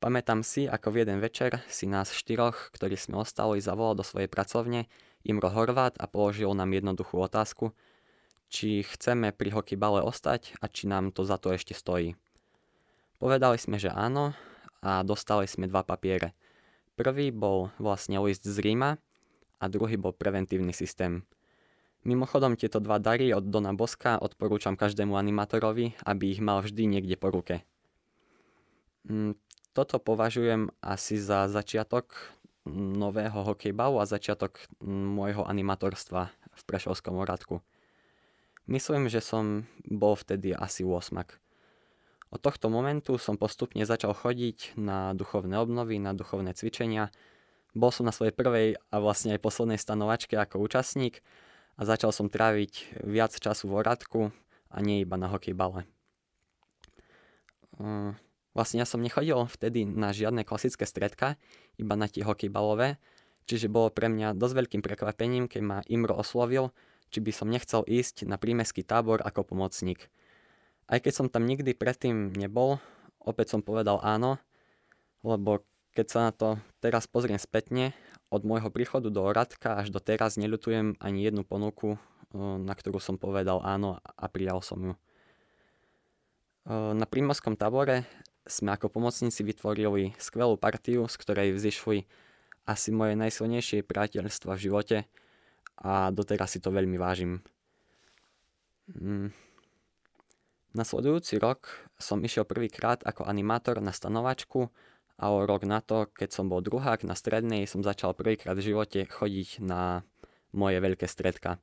Pamätám 0.00 0.40
si, 0.40 0.64
ako 0.64 0.96
v 0.96 1.04
jeden 1.04 1.20
večer 1.20 1.60
si 1.68 1.84
nás 1.84 2.16
štyroch, 2.16 2.72
ktorí 2.72 2.96
sme 2.96 3.20
ostali, 3.20 3.60
zavolal 3.60 4.00
do 4.00 4.06
svojej 4.06 4.32
pracovne 4.32 4.88
Imro 5.26 5.52
Horvát 5.52 6.00
a 6.00 6.08
položil 6.08 6.56
nám 6.56 6.72
jednoduchú 6.72 7.20
otázku, 7.20 7.76
či 8.48 8.80
chceme 8.88 9.36
pri 9.36 9.52
hokejbale 9.52 10.00
ostať 10.00 10.56
a 10.64 10.72
či 10.72 10.88
nám 10.88 11.12
to 11.12 11.28
za 11.28 11.36
to 11.36 11.52
ešte 11.52 11.76
stojí. 11.76 12.16
Povedali 13.20 13.60
sme, 13.60 13.76
že 13.76 13.92
áno 13.92 14.32
a 14.80 15.04
dostali 15.04 15.44
sme 15.44 15.68
dva 15.68 15.84
papiere. 15.84 16.32
Prvý 16.96 17.28
bol 17.28 17.68
vlastne 17.76 18.16
list 18.24 18.48
z 18.48 18.56
Ríma 18.56 18.96
a 19.60 19.64
druhý 19.68 20.00
bol 20.00 20.16
preventívny 20.16 20.72
systém. 20.72 21.28
Mimochodom 22.00 22.56
tieto 22.56 22.80
dva 22.80 22.96
dary 22.96 23.28
od 23.36 23.44
Dona 23.52 23.76
Boska 23.76 24.16
odporúčam 24.16 24.72
každému 24.72 25.20
animátorovi, 25.20 26.00
aby 26.00 26.32
ich 26.32 26.40
mal 26.40 26.64
vždy 26.64 26.88
niekde 26.88 27.20
po 27.20 27.28
ruke. 27.28 27.60
Mm, 29.04 29.36
toto 29.76 30.00
považujem 30.00 30.72
asi 30.80 31.20
za 31.20 31.44
začiatok 31.52 32.16
nového 32.72 33.44
hokejbalu 33.44 34.00
a 34.00 34.08
začiatok 34.08 34.64
môjho 34.88 35.44
animatorstva 35.44 36.32
v 36.32 36.62
Prešovskom 36.64 37.20
oradku. 37.20 37.60
Myslím, 38.64 39.12
že 39.12 39.20
som 39.20 39.68
bol 39.84 40.16
vtedy 40.16 40.56
asi 40.56 40.88
8. 40.88 41.49
Od 42.30 42.38
tohto 42.38 42.70
momentu 42.70 43.18
som 43.18 43.34
postupne 43.34 43.82
začal 43.82 44.14
chodiť 44.14 44.78
na 44.78 45.10
duchovné 45.18 45.58
obnovy, 45.58 45.98
na 45.98 46.14
duchovné 46.14 46.54
cvičenia. 46.54 47.10
Bol 47.74 47.90
som 47.90 48.06
na 48.06 48.14
svojej 48.14 48.30
prvej 48.30 48.78
a 48.90 48.96
vlastne 49.02 49.34
aj 49.34 49.42
poslednej 49.42 49.78
stanovačke 49.82 50.38
ako 50.38 50.62
účastník 50.62 51.26
a 51.74 51.82
začal 51.82 52.14
som 52.14 52.30
tráviť 52.30 53.02
viac 53.02 53.34
času 53.34 53.66
v 53.66 53.76
oradku 53.82 54.20
a 54.70 54.76
nie 54.78 55.02
iba 55.02 55.18
na 55.18 55.26
hokejbale. 55.26 55.90
Vlastne 58.54 58.82
ja 58.82 58.86
som 58.86 59.02
nechodil 59.02 59.46
vtedy 59.50 59.86
na 59.86 60.10
žiadne 60.14 60.46
klasické 60.46 60.86
stredka, 60.86 61.34
iba 61.78 61.94
na 61.98 62.06
tie 62.06 62.22
hokejbalové, 62.22 62.98
čiže 63.46 63.70
bolo 63.70 63.90
pre 63.90 64.06
mňa 64.06 64.38
dosť 64.38 64.54
veľkým 64.54 64.82
prekvapením, 64.82 65.50
keď 65.50 65.62
ma 65.62 65.78
Imro 65.90 66.14
oslovil, 66.18 66.70
či 67.10 67.18
by 67.18 67.30
som 67.34 67.50
nechcel 67.50 67.82
ísť 67.86 68.26
na 68.26 68.38
prímeský 68.38 68.86
tábor 68.86 69.18
ako 69.22 69.42
pomocník. 69.42 70.10
Aj 70.90 70.98
keď 70.98 71.12
som 71.14 71.26
tam 71.30 71.46
nikdy 71.46 71.70
predtým 71.70 72.34
nebol, 72.34 72.82
opäť 73.22 73.54
som 73.54 73.62
povedal 73.62 74.02
áno, 74.02 74.42
lebo 75.22 75.62
keď 75.94 76.06
sa 76.10 76.18
na 76.26 76.32
to 76.34 76.58
teraz 76.82 77.06
pozriem 77.06 77.38
spätne, 77.38 77.94
od 78.30 78.42
môjho 78.46 78.70
príchodu 78.70 79.10
do 79.10 79.26
Radka 79.30 79.78
až 79.78 79.90
do 79.94 80.02
teraz 80.02 80.34
neľutujem 80.34 80.98
ani 81.02 81.20
jednu 81.22 81.46
ponuku, 81.46 81.98
na 82.34 82.74
ktorú 82.74 83.02
som 83.02 83.18
povedal 83.18 83.58
áno 83.62 83.98
a 84.02 84.26
prijal 84.30 84.62
som 84.62 84.78
ju. 84.82 84.94
Na 86.70 87.06
prímorskom 87.06 87.58
tábore 87.58 88.06
sme 88.46 88.74
ako 88.74 88.90
pomocníci 88.90 89.42
vytvorili 89.42 90.14
skvelú 90.18 90.54
partiu, 90.54 91.10
z 91.10 91.16
ktorej 91.18 91.54
vzýšli 91.54 92.06
asi 92.70 92.94
moje 92.94 93.18
najsilnejšie 93.18 93.82
priateľstva 93.82 94.54
v 94.54 94.62
živote 94.62 94.98
a 95.82 96.14
doteraz 96.14 96.54
si 96.54 96.62
to 96.62 96.70
veľmi 96.70 96.98
vážim. 96.98 97.42
Mm. 98.94 99.34
Nasledujúci 100.70 101.42
rok 101.42 101.66
som 101.98 102.22
išiel 102.22 102.46
prvýkrát 102.46 103.02
ako 103.02 103.26
animátor 103.26 103.82
na 103.82 103.90
stanovačku 103.90 104.70
a 105.18 105.24
o 105.34 105.42
rok 105.42 105.66
na 105.66 105.82
to, 105.82 106.06
keď 106.14 106.30
som 106.30 106.46
bol 106.46 106.62
druhák 106.62 107.02
na 107.02 107.18
strednej, 107.18 107.66
som 107.66 107.82
začal 107.82 108.14
prvýkrát 108.14 108.54
v 108.54 108.70
živote 108.70 109.02
chodiť 109.02 109.66
na 109.66 110.06
moje 110.54 110.78
veľké 110.78 111.10
stredka. 111.10 111.58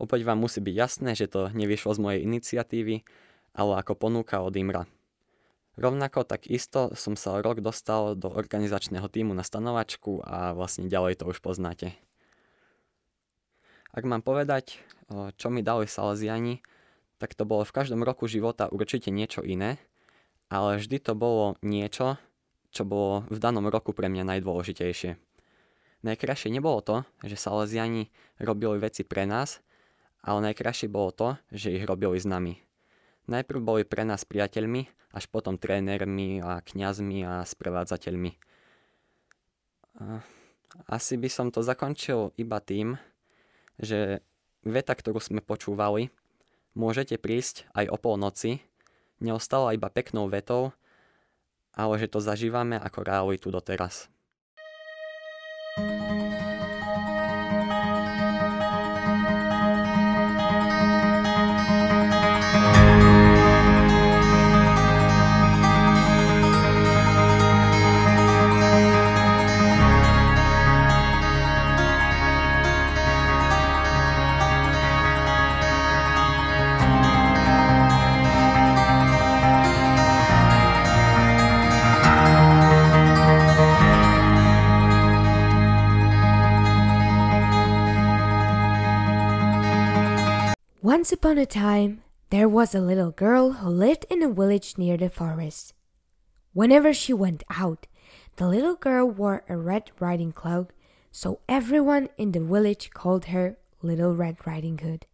Opäť 0.00 0.24
vám 0.24 0.40
musí 0.40 0.64
byť 0.64 0.74
jasné, 0.80 1.12
že 1.12 1.28
to 1.28 1.52
nevyšlo 1.52 1.92
z 1.92 2.00
mojej 2.00 2.20
iniciatívy, 2.24 3.04
ale 3.52 3.72
ako 3.84 3.92
ponúka 3.92 4.40
od 4.40 4.56
Imra. 4.56 4.88
Rovnako 5.76 6.24
tak 6.24 6.48
isto 6.48 6.96
som 6.96 7.20
sa 7.20 7.36
rok 7.44 7.60
dostal 7.60 8.16
do 8.16 8.32
organizačného 8.32 9.12
týmu 9.12 9.36
na 9.36 9.44
stanovačku 9.44 10.24
a 10.24 10.56
vlastne 10.56 10.88
ďalej 10.88 11.20
to 11.20 11.28
už 11.28 11.44
poznáte. 11.44 11.92
Ak 13.92 14.08
mám 14.08 14.24
povedať, 14.24 14.80
čo 15.36 15.52
mi 15.52 15.60
dali 15.60 15.84
Salesiani, 15.84 16.64
tak 17.20 17.36
to 17.36 17.44
bolo 17.44 17.68
v 17.68 17.76
každom 17.76 18.00
roku 18.00 18.24
života 18.24 18.72
určite 18.72 19.12
niečo 19.12 19.44
iné, 19.44 19.76
ale 20.48 20.80
vždy 20.80 20.96
to 21.04 21.12
bolo 21.12 21.60
niečo, 21.60 22.16
čo 22.72 22.88
bolo 22.88 23.28
v 23.28 23.36
danom 23.36 23.68
roku 23.68 23.92
pre 23.92 24.08
mňa 24.08 24.24
najdôležitejšie. 24.24 25.20
Najkrajšie 26.00 26.48
nebolo 26.48 26.80
to, 26.80 26.96
že 27.20 27.36
Salesiani 27.36 28.08
robili 28.40 28.80
veci 28.80 29.04
pre 29.04 29.28
nás, 29.28 29.60
ale 30.24 30.48
najkrajšie 30.50 30.88
bolo 30.88 31.12
to, 31.12 31.28
že 31.52 31.76
ich 31.76 31.84
robili 31.84 32.16
s 32.16 32.24
nami. 32.24 32.56
Najprv 33.28 33.60
boli 33.60 33.82
pre 33.84 34.08
nás 34.08 34.24
priateľmi, 34.24 34.88
až 35.12 35.28
potom 35.28 35.60
trénermi 35.60 36.40
a 36.40 36.64
kňazmi 36.64 37.20
a 37.26 37.44
sprevádzateľmi. 37.44 38.32
Asi 40.88 41.14
by 41.20 41.28
som 41.28 41.52
to 41.52 41.60
zakončil 41.60 42.32
iba 42.40 42.62
tým, 42.64 42.96
že 43.76 44.24
veta, 44.64 44.96
ktorú 44.96 45.20
sme 45.20 45.44
počúvali, 45.44 46.08
môžete 46.74 47.18
prísť 47.18 47.66
aj 47.74 47.90
o 47.90 47.96
polnoci, 47.96 48.62
neostala 49.20 49.74
iba 49.74 49.90
peknou 49.90 50.26
vetou, 50.30 50.72
ale 51.74 51.98
že 51.98 52.10
to 52.10 52.18
zažívame 52.18 52.76
ako 52.78 53.06
realitu 53.06 53.48
doteraz. 53.48 54.10
Once 90.82 91.12
upon 91.12 91.36
a 91.36 91.44
time, 91.44 92.00
there 92.30 92.48
was 92.48 92.74
a 92.74 92.80
little 92.80 93.10
girl 93.10 93.52
who 93.52 93.68
lived 93.68 94.06
in 94.08 94.22
a 94.22 94.32
village 94.32 94.78
near 94.78 94.96
the 94.96 95.10
forest. 95.10 95.74
Whenever 96.54 96.90
she 96.94 97.12
went 97.12 97.44
out, 97.50 97.86
the 98.36 98.48
little 98.48 98.76
girl 98.76 99.06
wore 99.06 99.44
a 99.46 99.58
red 99.58 99.90
riding 100.00 100.32
cloak, 100.32 100.72
so 101.12 101.38
everyone 101.46 102.08
in 102.16 102.32
the 102.32 102.40
village 102.40 102.92
called 102.94 103.26
her 103.26 103.58
Little 103.82 104.16
Red 104.16 104.38
Riding 104.46 104.78
Hood. 104.78 105.04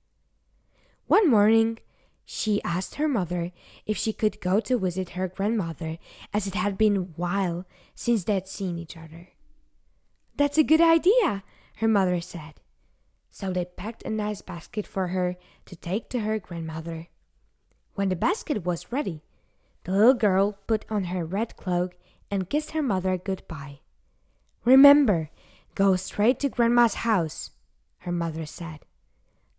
One 1.09 1.29
morning, 1.29 1.81
she 2.25 2.63
asked 2.63 2.95
her 2.95 3.09
mother 3.09 3.51
if 3.87 3.97
she 3.97 4.13
could 4.13 4.41
go 4.41 4.61
to 4.61 4.79
visit 4.79 5.11
her 5.11 5.27
grandmother, 5.27 5.99
as 6.33 6.47
it 6.47 6.55
had 6.55 6.79
been 6.79 6.97
a 6.97 7.11
while 7.19 7.67
since 7.93 8.23
they 8.23 8.35
had 8.35 8.47
seen 8.47 8.79
each 8.79 8.97
other. 8.97 9.31
That's 10.37 10.59
a 10.59 10.63
good 10.63 10.81
idea, 10.81 11.43
her 11.79 11.89
mother 11.89 12.21
said 12.21 12.61
so 13.37 13.53
they 13.53 13.67
packed 13.67 14.03
a 14.03 14.09
nice 14.09 14.41
basket 14.41 14.87
for 14.87 15.09
her 15.09 15.37
to 15.67 15.77
take 15.77 16.09
to 16.09 16.21
her 16.21 16.39
grandmother. 16.39 17.09
When 17.93 18.09
the 18.09 18.17
basket 18.17 18.65
was 18.65 18.91
ready, 18.91 19.25
the 19.85 19.93
little 19.93 20.15
girl 20.15 20.57
put 20.67 20.87
on 20.89 21.13
her 21.13 21.23
red 21.23 21.55
cloak 21.55 21.99
and 22.31 22.49
kissed 22.49 22.71
her 22.71 22.81
mother 22.81 23.19
goodbye. 23.19 23.81
Remember, 24.65 25.29
go 25.75 25.97
straight 25.97 26.41
to 26.41 26.49
Grandma's 26.49 27.05
house, 27.05 27.51
her 28.09 28.11
mother 28.11 28.47
said. 28.47 28.87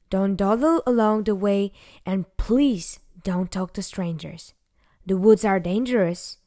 Don't 0.10 0.38
dawdle 0.38 0.82
along 0.88 1.26
the 1.26 1.36
way, 1.36 1.72
and 2.04 2.26
please 2.36 3.00
don't 3.24 3.52
talk 3.52 3.74
to 3.74 3.84
strangers. 3.84 4.56
The 5.06 5.18
woods 5.18 5.46
are 5.46 5.60
dangerous. 5.60 6.40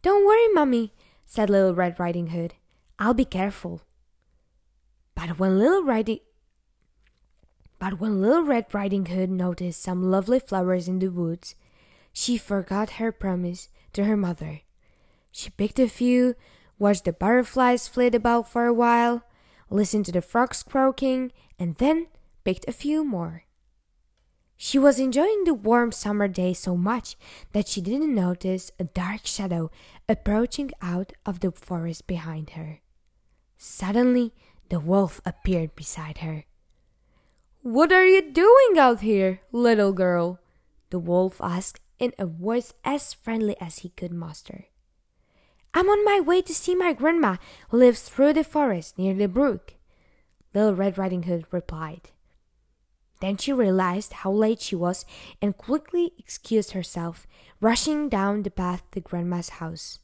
Don't 0.00 0.24
worry, 0.24 0.48
Mummy, 0.54 0.94
said 1.26 1.50
Little 1.50 1.74
Red 1.74 2.00
Riding 2.00 2.28
Hood. 2.28 2.54
I'll 2.98 3.12
be 3.12 3.26
careful. 3.26 3.82
But 5.14 5.38
when 5.38 5.58
Little 5.58 5.84
Riding 5.84 6.20
but 7.84 8.00
when 8.00 8.22
Little 8.22 8.44
Red 8.44 8.72
Riding 8.72 9.04
Hood 9.04 9.28
noticed 9.28 9.82
some 9.82 10.10
lovely 10.10 10.40
flowers 10.40 10.88
in 10.88 11.00
the 11.00 11.08
woods, 11.08 11.54
she 12.14 12.38
forgot 12.38 12.96
her 12.96 13.12
promise 13.12 13.68
to 13.92 14.04
her 14.04 14.16
mother. 14.16 14.62
She 15.30 15.50
picked 15.50 15.78
a 15.78 15.86
few, 15.86 16.34
watched 16.78 17.04
the 17.04 17.12
butterflies 17.12 17.86
flit 17.86 18.14
about 18.14 18.50
for 18.50 18.64
a 18.64 18.72
while, 18.72 19.24
listened 19.68 20.06
to 20.06 20.12
the 20.12 20.22
frogs 20.22 20.62
croaking, 20.62 21.30
and 21.58 21.74
then 21.74 22.06
picked 22.42 22.66
a 22.66 22.72
few 22.72 23.04
more. 23.04 23.44
She 24.56 24.78
was 24.78 24.98
enjoying 24.98 25.44
the 25.44 25.52
warm 25.52 25.92
summer 25.92 26.26
day 26.26 26.54
so 26.54 26.78
much 26.78 27.16
that 27.52 27.68
she 27.68 27.82
didn't 27.82 28.14
notice 28.14 28.70
a 28.80 28.84
dark 28.84 29.26
shadow 29.26 29.70
approaching 30.08 30.70
out 30.80 31.12
of 31.26 31.40
the 31.40 31.52
forest 31.52 32.06
behind 32.06 32.56
her. 32.56 32.80
Suddenly, 33.58 34.32
the 34.70 34.80
wolf 34.80 35.20
appeared 35.26 35.76
beside 35.76 36.24
her. 36.24 36.46
What 37.64 37.92
are 37.92 38.04
you 38.04 38.20
doing 38.20 38.76
out 38.76 39.00
here, 39.00 39.40
little 39.50 39.94
girl? 39.94 40.38
The 40.90 40.98
wolf 40.98 41.40
asked 41.40 41.80
in 41.98 42.12
a 42.18 42.26
voice 42.26 42.74
as 42.84 43.14
friendly 43.14 43.56
as 43.58 43.78
he 43.78 43.88
could 43.88 44.12
muster. 44.12 44.66
I'm 45.72 45.88
on 45.88 46.04
my 46.04 46.20
way 46.20 46.42
to 46.42 46.54
see 46.54 46.74
my 46.74 46.92
grandma 46.92 47.36
who 47.70 47.78
lives 47.78 48.02
through 48.02 48.34
the 48.34 48.44
forest 48.44 48.98
near 48.98 49.14
the 49.14 49.28
brook, 49.28 49.76
Little 50.52 50.74
Red 50.74 50.98
Riding 50.98 51.22
Hood 51.22 51.46
replied. 51.50 52.10
Then 53.22 53.38
she 53.38 53.50
realized 53.50 54.12
how 54.12 54.30
late 54.30 54.60
she 54.60 54.76
was 54.76 55.06
and 55.40 55.56
quickly 55.56 56.12
excused 56.18 56.72
herself, 56.72 57.26
rushing 57.62 58.10
down 58.10 58.42
the 58.42 58.50
path 58.50 58.82
to 58.90 59.00
Grandma's 59.00 59.64
house. 59.64 60.00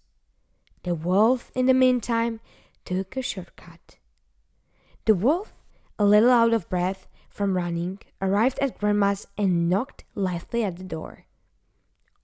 The 0.85 0.95
wolf, 0.95 1.52
in 1.55 1.67
the 1.67 1.75
meantime, 1.75 2.40
took 2.87 3.19
a 3.19 3.23
shortcut. 3.23 3.99
The 5.05 5.14
wolf, 5.14 5.52
a 5.99 6.07
little 6.07 6.31
out 6.31 6.55
of 6.55 6.71
breath, 6.71 7.07
from 7.30 7.56
running, 7.56 8.00
arrived 8.20 8.58
at 8.58 8.78
Grandma's 8.78 9.26
and 9.38 9.68
knocked 9.68 10.04
lightly 10.14 10.62
at 10.62 10.76
the 10.76 10.84
door. 10.84 11.25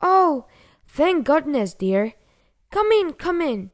Oh, 0.02 0.46
thank 0.86 1.25
goodness, 1.25 1.72
dear. 1.72 2.14
Come 2.70 2.90
in, 2.92 3.12
come 3.14 3.40
in. 3.40 3.70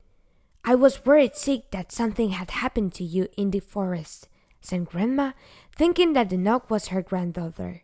I 0.64 0.76
was 0.76 1.04
worried 1.04 1.34
sick 1.34 1.72
that 1.72 1.90
something 1.90 2.30
had 2.30 2.52
happened 2.52 2.94
to 2.94 3.04
you 3.04 3.26
in 3.36 3.50
the 3.50 3.60
forest, 3.60 4.28
said 4.60 4.84
Grandma, 4.84 5.32
thinking 5.74 6.12
that 6.12 6.30
the 6.30 6.36
knock 6.36 6.70
was 6.70 6.88
her 6.88 7.02
granddaughter. 7.02 7.82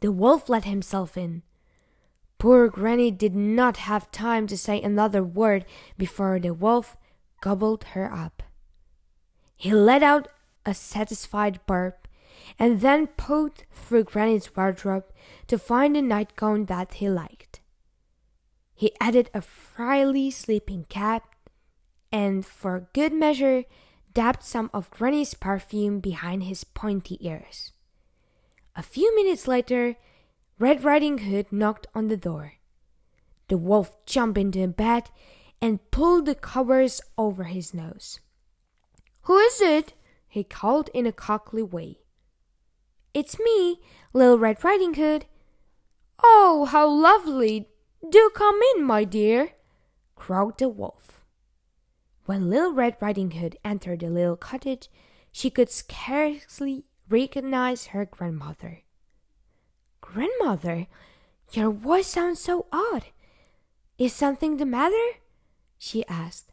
The 0.00 0.12
wolf 0.12 0.48
let 0.48 0.64
himself 0.64 1.16
in. 1.16 1.42
Poor 2.38 2.68
Granny 2.68 3.10
did 3.10 3.34
not 3.34 3.78
have 3.78 4.10
time 4.12 4.46
to 4.46 4.56
say 4.56 4.80
another 4.80 5.22
word 5.22 5.66
before 5.98 6.38
the 6.38 6.54
wolf 6.54 6.96
gobbled 7.40 7.84
her 7.92 8.10
up. 8.12 8.42
He 9.56 9.72
let 9.74 10.02
out 10.02 10.28
a 10.64 10.72
satisfied 10.72 11.60
burp 11.66 12.08
and 12.58 12.80
then 12.80 13.06
poked 13.06 13.66
through 13.72 14.04
Granny's 14.04 14.54
wardrobe 14.54 15.04
to 15.46 15.58
find 15.58 15.96
a 15.96 16.02
nightgown 16.02 16.66
that 16.66 16.94
he 16.94 17.08
liked. 17.08 17.60
He 18.74 18.92
added 19.00 19.30
a 19.34 19.42
frilly 19.42 20.30
sleeping 20.30 20.86
cap 20.88 21.34
and, 22.10 22.44
for 22.44 22.88
good 22.92 23.12
measure, 23.12 23.64
dabbed 24.12 24.42
some 24.42 24.70
of 24.72 24.90
Granny's 24.90 25.34
perfume 25.34 26.00
behind 26.00 26.44
his 26.44 26.64
pointy 26.64 27.18
ears. 27.20 27.72
A 28.74 28.82
few 28.82 29.14
minutes 29.14 29.46
later, 29.46 29.96
Red 30.58 30.84
Riding 30.84 31.18
Hood 31.18 31.52
knocked 31.52 31.86
on 31.94 32.08
the 32.08 32.16
door. 32.16 32.54
The 33.48 33.58
wolf 33.58 34.04
jumped 34.06 34.38
into 34.38 34.66
bed 34.68 35.10
and 35.60 35.90
pulled 35.90 36.26
the 36.26 36.34
covers 36.34 37.00
over 37.18 37.44
his 37.44 37.74
nose. 37.74 38.20
Who 39.22 39.38
is 39.38 39.60
it? 39.60 39.94
he 40.28 40.44
called 40.44 40.88
in 40.94 41.06
a 41.06 41.12
cockly 41.12 41.62
way. 41.62 41.99
It's 43.12 43.38
me, 43.40 43.80
Little 44.12 44.38
Red 44.38 44.62
Riding 44.62 44.94
Hood. 44.94 45.26
Oh, 46.22 46.66
how 46.66 46.88
lovely! 46.88 47.68
Do 48.08 48.30
come 48.34 48.60
in, 48.74 48.84
my 48.84 49.04
dear, 49.04 49.50
croaked 50.14 50.58
the 50.58 50.68
wolf. 50.68 51.24
When 52.26 52.48
Little 52.48 52.72
Red 52.72 52.96
Riding 53.00 53.32
Hood 53.32 53.58
entered 53.64 54.00
the 54.00 54.10
little 54.10 54.36
cottage, 54.36 54.88
she 55.32 55.50
could 55.50 55.70
scarcely 55.70 56.84
recognize 57.08 57.88
her 57.88 58.04
grandmother. 58.04 58.82
Grandmother, 60.00 60.86
your 61.52 61.70
voice 61.70 62.06
sounds 62.06 62.40
so 62.40 62.66
odd. 62.72 63.06
Is 63.98 64.12
something 64.12 64.56
the 64.56 64.66
matter? 64.66 65.18
she 65.78 66.06
asked. 66.06 66.52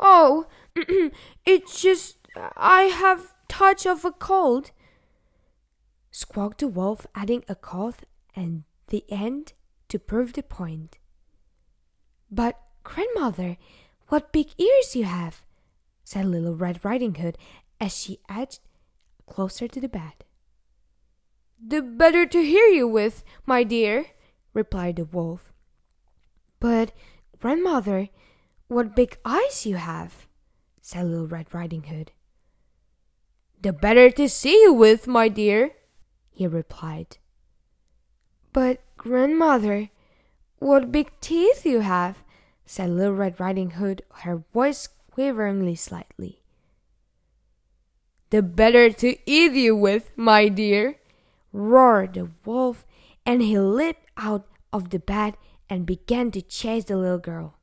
Oh, 0.00 0.46
it's 1.46 1.80
just 1.80 2.16
I 2.56 2.82
have 2.82 3.34
touch 3.48 3.86
of 3.86 4.04
a 4.04 4.12
cold, 4.12 4.70
squawked 6.18 6.58
the 6.58 6.66
wolf, 6.66 7.06
adding 7.14 7.44
a 7.48 7.54
cough 7.54 8.00
and 8.34 8.64
the 8.88 9.04
end 9.08 9.52
to 9.88 10.00
prove 10.00 10.32
the 10.32 10.42
point. 10.42 10.98
But, 12.28 12.60
grandmother, 12.82 13.56
what 14.08 14.32
big 14.32 14.48
ears 14.58 14.96
you 14.96 15.04
have, 15.04 15.42
said 16.02 16.26
Little 16.26 16.56
Red 16.56 16.84
Riding 16.84 17.14
Hood 17.14 17.38
as 17.80 17.96
she 17.96 18.18
edged 18.28 18.58
closer 19.26 19.68
to 19.68 19.80
the 19.80 19.88
bed. 19.88 20.24
The 21.64 21.82
better 21.82 22.26
to 22.26 22.42
hear 22.42 22.66
you 22.66 22.88
with, 22.88 23.22
my 23.46 23.62
dear, 23.62 24.06
replied 24.52 24.96
the 24.96 25.04
wolf. 25.04 25.52
But, 26.58 26.90
grandmother, 27.38 28.08
what 28.66 28.96
big 28.96 29.18
eyes 29.24 29.64
you 29.64 29.76
have, 29.76 30.26
said 30.82 31.06
Little 31.06 31.28
Red 31.28 31.54
Riding 31.54 31.84
Hood. 31.84 32.10
The 33.60 33.72
better 33.72 34.10
to 34.10 34.28
see 34.28 34.60
you 34.62 34.72
with, 34.72 35.06
my 35.06 35.28
dear, 35.28 35.77
he 36.38 36.46
replied. 36.46 37.18
But, 38.52 38.78
grandmother, 38.96 39.90
what 40.60 40.92
big 40.92 41.10
teeth 41.20 41.66
you 41.66 41.80
have, 41.80 42.22
said 42.64 42.90
Little 42.90 43.14
Red 43.14 43.40
Riding 43.40 43.70
Hood, 43.72 44.02
her 44.22 44.44
voice 44.54 44.88
quivering 45.10 45.74
slightly. 45.74 46.42
The 48.30 48.42
better 48.42 48.88
to 49.02 49.16
eat 49.26 49.52
you 49.52 49.74
with, 49.74 50.10
my 50.14 50.48
dear, 50.48 51.00
roared 51.52 52.14
the 52.14 52.30
wolf, 52.44 52.86
and 53.26 53.42
he 53.42 53.58
leaped 53.58 54.06
out 54.16 54.46
of 54.72 54.90
the 54.90 55.00
bed 55.00 55.36
and 55.68 55.86
began 55.86 56.30
to 56.30 56.40
chase 56.40 56.84
the 56.84 56.96
little 56.96 57.18
girl. 57.18 57.58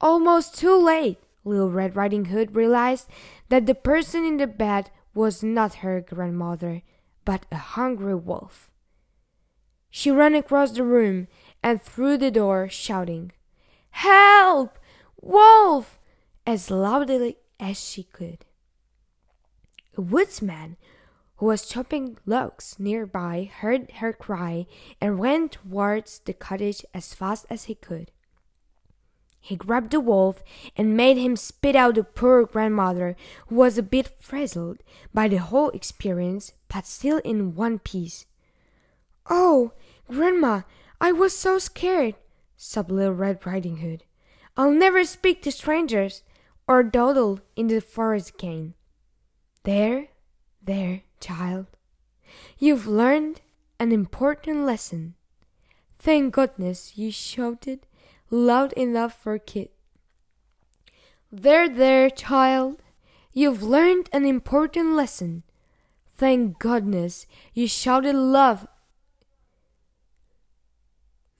Almost 0.00 0.56
too 0.56 0.76
late, 0.76 1.18
Little 1.44 1.70
Red 1.70 1.96
Riding 1.96 2.26
Hood 2.26 2.54
realized 2.54 3.08
that 3.48 3.66
the 3.66 3.74
person 3.74 4.24
in 4.24 4.36
the 4.36 4.46
bed 4.46 4.90
was 5.12 5.42
not 5.42 5.82
her 5.82 6.00
grandmother, 6.00 6.82
but 7.30 7.46
a 7.52 7.78
hungry 7.78 8.16
wolf. 8.16 8.72
She 9.88 10.10
ran 10.10 10.34
across 10.34 10.72
the 10.72 10.82
room 10.82 11.28
and 11.62 11.80
through 11.80 12.16
the 12.18 12.32
door, 12.32 12.68
shouting, 12.68 13.30
Help! 13.90 14.76
Wolf! 15.20 16.00
as 16.44 16.72
loudly 16.72 17.36
as 17.60 17.78
she 17.78 18.02
could. 18.02 18.44
A 19.96 20.00
woodsman 20.00 20.76
who 21.36 21.46
was 21.46 21.68
chopping 21.68 22.18
logs 22.26 22.74
nearby 22.80 23.48
heard 23.60 23.92
her 24.02 24.12
cry 24.12 24.66
and 25.00 25.16
went 25.16 25.52
towards 25.52 26.18
the 26.18 26.34
cottage 26.34 26.84
as 26.92 27.14
fast 27.14 27.46
as 27.48 27.66
he 27.70 27.76
could. 27.76 28.10
He 29.40 29.56
grabbed 29.56 29.90
the 29.90 30.00
wolf 30.00 30.42
and 30.76 30.96
made 30.96 31.16
him 31.16 31.34
spit 31.34 31.74
out 31.74 31.94
the 31.94 32.04
poor 32.04 32.44
grandmother, 32.44 33.16
who 33.48 33.56
was 33.56 33.78
a 33.78 33.82
bit 33.82 34.14
frazzled 34.20 34.82
by 35.14 35.28
the 35.28 35.38
whole 35.38 35.70
experience, 35.70 36.52
but 36.68 36.86
still 36.86 37.18
in 37.18 37.54
one 37.54 37.78
piece. 37.78 38.26
Oh, 39.28 39.72
Grandma, 40.08 40.62
I 41.00 41.12
was 41.12 41.36
so 41.36 41.58
scared, 41.58 42.16
sobbed 42.56 42.90
Little 42.90 43.14
Red 43.14 43.46
Riding 43.46 43.78
Hood. 43.78 44.04
I'll 44.56 44.72
never 44.72 45.04
speak 45.04 45.40
to 45.42 45.52
strangers 45.52 46.22
or 46.68 46.82
dawdle 46.82 47.40
in 47.56 47.68
the 47.68 47.80
forest 47.80 48.34
again. 48.34 48.74
There, 49.62 50.08
there, 50.62 51.02
child. 51.20 51.66
You've 52.58 52.86
learned 52.86 53.40
an 53.78 53.92
important 53.92 54.66
lesson. 54.66 55.14
Thank 55.98 56.34
goodness 56.34 56.98
you 56.98 57.10
shouted 57.10 57.86
loud 58.30 58.72
enough 58.74 59.20
for 59.20 59.38
Kit. 59.38 59.72
There, 61.30 61.68
there, 61.68 62.10
child. 62.10 62.82
You've 63.32 63.62
learned 63.62 64.08
an 64.12 64.24
important 64.24 64.94
lesson. 64.94 65.44
Thank 66.16 66.58
goodness 66.58 67.26
you 67.54 67.66
shouted 67.66 68.14
love 68.14 68.66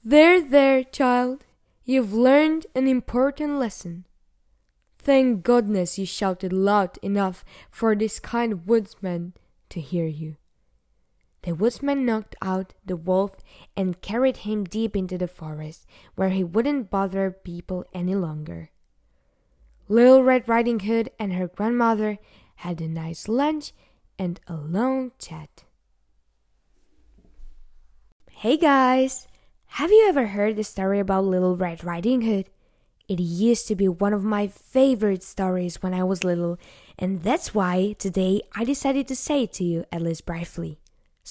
there, 0.03 0.41
there, 0.41 0.83
child, 0.83 1.45
you've 1.85 2.15
learned 2.15 2.67
an 2.75 2.89
important 2.89 3.59
lesson. 3.59 4.07
Thank 4.99 5.43
goodness 5.43 5.99
you 5.99 6.07
shouted 6.07 6.55
loud 6.55 6.97
enough 7.03 7.45
for 7.71 7.95
this 7.95 8.19
kind 8.19 8.67
woodsman 8.67 9.35
to 9.69 9.79
hear 9.79 10.07
you. 10.07 10.37
The 11.43 11.55
woodsman 11.55 12.05
knocked 12.05 12.37
out 12.43 12.75
the 12.85 12.97
wolf 12.97 13.37
and 13.77 14.01
carried 14.03 14.39
him 14.39 14.65
deep 14.65 14.95
into 14.95 15.17
the 15.17 15.29
forest, 15.29 15.87
where 16.15 16.29
he 16.29 16.45
wouldn't 16.45 16.91
bother 16.91 17.31
people 17.31 17.85
any 17.95 18.15
longer. 18.15 18.71
Little 19.89 20.23
Red 20.23 20.49
Riding 20.49 20.81
Hood 20.81 21.11
and 21.19 21.33
her 21.33 21.49
grandmother 21.49 22.19
had 22.57 22.81
a 22.81 22.89
nice 22.89 23.27
lunch 23.27 23.73
and 24.19 24.39
a 24.47 24.55
long 24.55 25.13
chat. 25.19 25.65
Hey 28.31 28.57
guys! 28.57 29.27
Have 29.75 29.91
you 29.91 30.07
ever 30.09 30.27
heard 30.27 30.57
the 30.57 30.65
story 30.65 30.99
about 30.99 31.25
Little 31.25 31.57
Red 31.57 31.85
Riding 31.85 32.23
Hood? 32.23 32.51
It 33.09 33.19
used 33.19 33.67
to 33.69 33.75
be 33.75 33.89
one 33.89 34.13
of 34.13 34.23
my 34.23 34.47
favorite 34.47 35.23
stories 35.23 35.83
when 35.83 35.95
I 35.95 36.05
was 36.05 36.23
little, 36.23 36.59
and 36.99 37.23
that's 37.23 37.55
why 37.55 37.95
today 37.99 38.43
I 38.55 38.65
decided 38.65 39.09
to 39.09 39.17
say 39.17 39.45
it 39.45 39.53
to 39.55 39.65
you 39.65 39.85
at 39.91 40.03
least 40.03 40.27
briefly. 40.27 40.80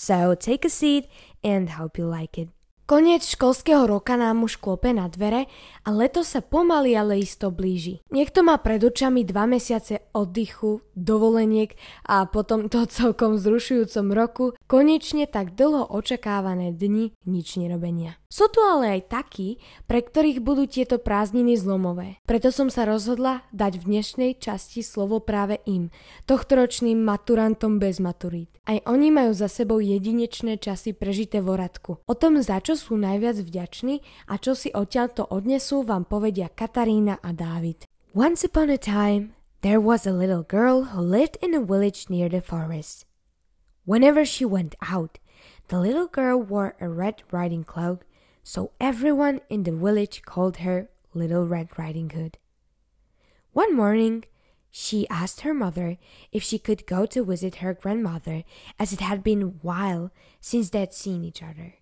So 0.01 0.33
take 0.33 0.63
a 0.63 0.69
seat 0.69 1.09
and 1.43 1.71
hope 1.71 1.97
you 1.97 2.05
like 2.05 2.37
it. 2.37 2.47
Koniec 2.89 3.21
školského 3.21 3.85
roka 3.85 4.17
nám 4.17 4.49
už 4.49 4.57
klope 4.57 4.89
na 4.97 5.05
dvere 5.05 5.45
a 5.85 5.93
leto 5.93 6.25
sa 6.25 6.41
pomaly 6.41 6.97
ale 6.97 7.21
isto 7.21 7.53
blíži. 7.53 8.01
Niekto 8.09 8.41
má 8.41 8.57
pred 8.57 8.81
očami 8.81 9.21
dva 9.21 9.45
mesiace 9.45 10.09
oddychu, 10.09 10.81
dovoleniek 10.97 11.77
a 12.09 12.25
potom 12.25 12.65
to 12.65 12.89
celkom 12.89 13.37
zrušujúcom 13.37 14.09
roku 14.09 14.45
konečne 14.65 15.29
tak 15.29 15.53
dlho 15.53 15.85
očakávané 15.85 16.73
dni 16.73 17.13
nič 17.29 17.61
nerobenia. 17.61 18.17
Sú 18.29 18.45
tu 18.49 18.61
ale 18.61 18.97
aj 18.97 19.09
takí, 19.09 19.61
pre 19.89 20.05
ktorých 20.05 20.41
budú 20.41 20.65
tieto 20.69 21.01
prázdniny 21.01 21.57
zlomové. 21.57 22.21
Preto 22.29 22.53
som 22.53 22.69
sa 22.69 22.85
rozhodla 22.85 23.45
dať 23.53 23.81
v 23.81 23.87
dnešnej 23.89 24.31
časti 24.37 24.85
slovo 24.85 25.17
práve 25.17 25.61
im, 25.65 25.89
tohtoročným 26.29 26.97
maturantom 27.01 27.81
bez 27.81 27.97
maturít. 27.97 28.53
Aj 28.69 28.77
oni 28.85 29.09
majú 29.09 29.33
za 29.33 29.49
sebou 29.49 29.81
jedinečné 29.81 30.61
časy 30.61 30.93
prežité 30.93 31.41
v 31.41 31.57
Oradku. 31.57 32.05
O 32.05 32.13
tom, 32.13 32.37
za 32.37 32.61
čo 32.61 32.77
sú 32.79 32.95
najviac 32.95 33.43
vďační 33.43 33.99
a 34.31 34.39
čo 34.39 34.55
si 34.55 34.71
odtiaľto 34.71 35.27
odnesú, 35.27 35.83
vám 35.83 36.07
povedia 36.07 36.47
Katarína 36.47 37.19
a 37.19 37.35
Dávid. 37.35 37.83
Once 38.15 38.47
upon 38.47 38.71
a 38.71 38.79
time, 38.79 39.35
there 39.59 39.83
was 39.83 40.07
a 40.07 40.15
little 40.15 40.47
girl 40.47 40.95
who 40.95 41.03
lived 41.03 41.35
in 41.43 41.51
a 41.51 41.59
village 41.59 42.07
near 42.07 42.31
the 42.31 42.39
forest. 42.39 43.03
Whenever 43.83 44.23
she 44.23 44.47
went 44.47 44.79
out, 44.79 45.19
the 45.67 45.77
little 45.77 46.07
girl 46.07 46.39
wore 46.39 46.79
a 46.79 46.87
red 46.87 47.21
riding 47.35 47.67
cloak 47.67 48.07
so 48.43 48.71
everyone 48.79 49.41
in 49.49 49.63
the 49.63 49.75
village 49.75 50.23
called 50.23 50.65
her 50.65 50.89
Little 51.13 51.45
Red 51.45 51.69
Riding 51.77 52.09
Hood. 52.11 52.37
One 53.53 53.75
morning, 53.75 54.25
she 54.71 55.09
asked 55.09 55.41
her 55.41 55.53
mother 55.53 55.97
if 56.31 56.43
she 56.43 56.57
could 56.57 56.85
go 56.85 57.05
to 57.07 57.25
visit 57.25 57.55
her 57.55 57.73
grandmother, 57.73 58.43
as 58.77 58.93
it 58.93 59.01
had 59.01 59.23
been 59.23 59.41
a 59.41 59.53
while 59.65 60.11
since 60.39 60.69
they 60.69 60.79
had 60.79 60.93
seen 60.93 61.23
each 61.23 61.41
other. 61.41 61.75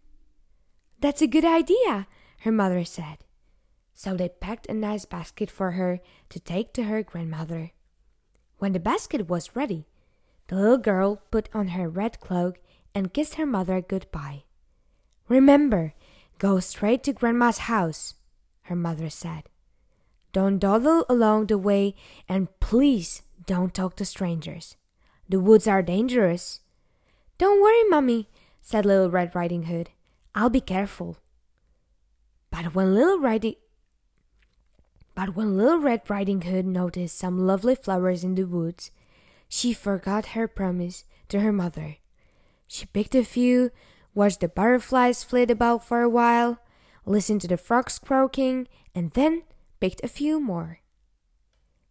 That's 1.00 1.22
a 1.22 1.28
good 1.28 1.46
idea, 1.46 2.08
her 2.40 2.52
mother 2.52 2.84
said. 2.86 3.20
So 3.94 4.16
they 4.16 4.30
packed 4.30 4.68
a 4.68 4.74
nice 4.74 5.06
basket 5.06 5.50
for 5.50 5.72
her 5.72 6.00
to 6.30 6.40
take 6.40 6.74
to 6.74 6.84
her 6.84 7.04
grandmother. 7.04 7.72
When 8.58 8.74
the 8.74 8.80
basket 8.80 9.30
was 9.30 9.56
ready, 9.56 9.86
the 10.48 10.56
little 10.56 10.78
girl 10.78 11.22
put 11.32 11.50
on 11.54 11.70
her 11.70 11.90
red 11.90 12.20
cloak 12.20 12.60
and 12.94 13.14
kissed 13.14 13.36
her 13.36 13.46
mother 13.46 13.82
goodbye. 13.82 14.44
Remember, 15.28 15.94
Go 16.40 16.60
straight 16.60 17.04
to 17.04 17.14
Grandma's 17.14 17.66
house, 17.66 18.14
her 18.64 18.76
mother 18.76 19.10
said. 19.10 19.50
Don't 20.34 20.60
dawdle 20.60 21.04
along 21.10 21.48
the 21.48 21.58
way, 21.58 21.96
and 22.30 22.48
please 22.60 23.24
don't 23.48 23.74
talk 23.74 23.96
to 23.96 24.06
strangers. 24.06 24.76
The 25.28 25.40
woods 25.40 25.68
are 25.68 25.82
dangerous. 25.82 26.60
Don't 27.40 27.60
worry, 27.60 27.84
Mummy, 27.90 28.30
said 28.62 28.86
Little 28.86 29.10
Red 29.10 29.34
Riding 29.34 29.64
Hood. 29.64 29.90
I'll 30.38 30.52
be 30.52 30.62
careful. 30.62 31.17
But 32.52 32.76
when 32.76 32.93
Little 32.93 33.17
Riding 33.17 33.56
but 35.15 35.36
when 35.36 35.58
Little 35.58 35.80
Red 35.80 36.08
Riding 36.08 36.43
Hood 36.43 36.67
noticed 36.67 37.17
some 37.17 37.47
lovely 37.47 37.73
flowers 37.73 38.23
in 38.23 38.36
the 38.36 38.43
woods, 38.43 38.91
she 39.50 39.73
forgot 39.73 40.38
her 40.38 40.47
promise 40.47 41.06
to 41.30 41.39
her 41.39 41.52
mother. 41.52 41.97
She 42.67 42.86
picked 42.86 43.15
a 43.15 43.23
few, 43.23 43.71
watched 44.13 44.41
the 44.41 44.47
butterflies 44.47 45.23
flit 45.23 45.50
about 45.50 45.84
for 45.84 46.04
a 46.04 46.10
while, 46.10 46.60
listened 47.04 47.41
to 47.41 47.47
the 47.47 47.58
frogs 47.58 47.97
croaking, 47.97 48.67
and 48.93 49.10
then 49.13 49.41
picked 49.80 50.04
a 50.04 50.08
few 50.08 50.39
more. 50.39 50.82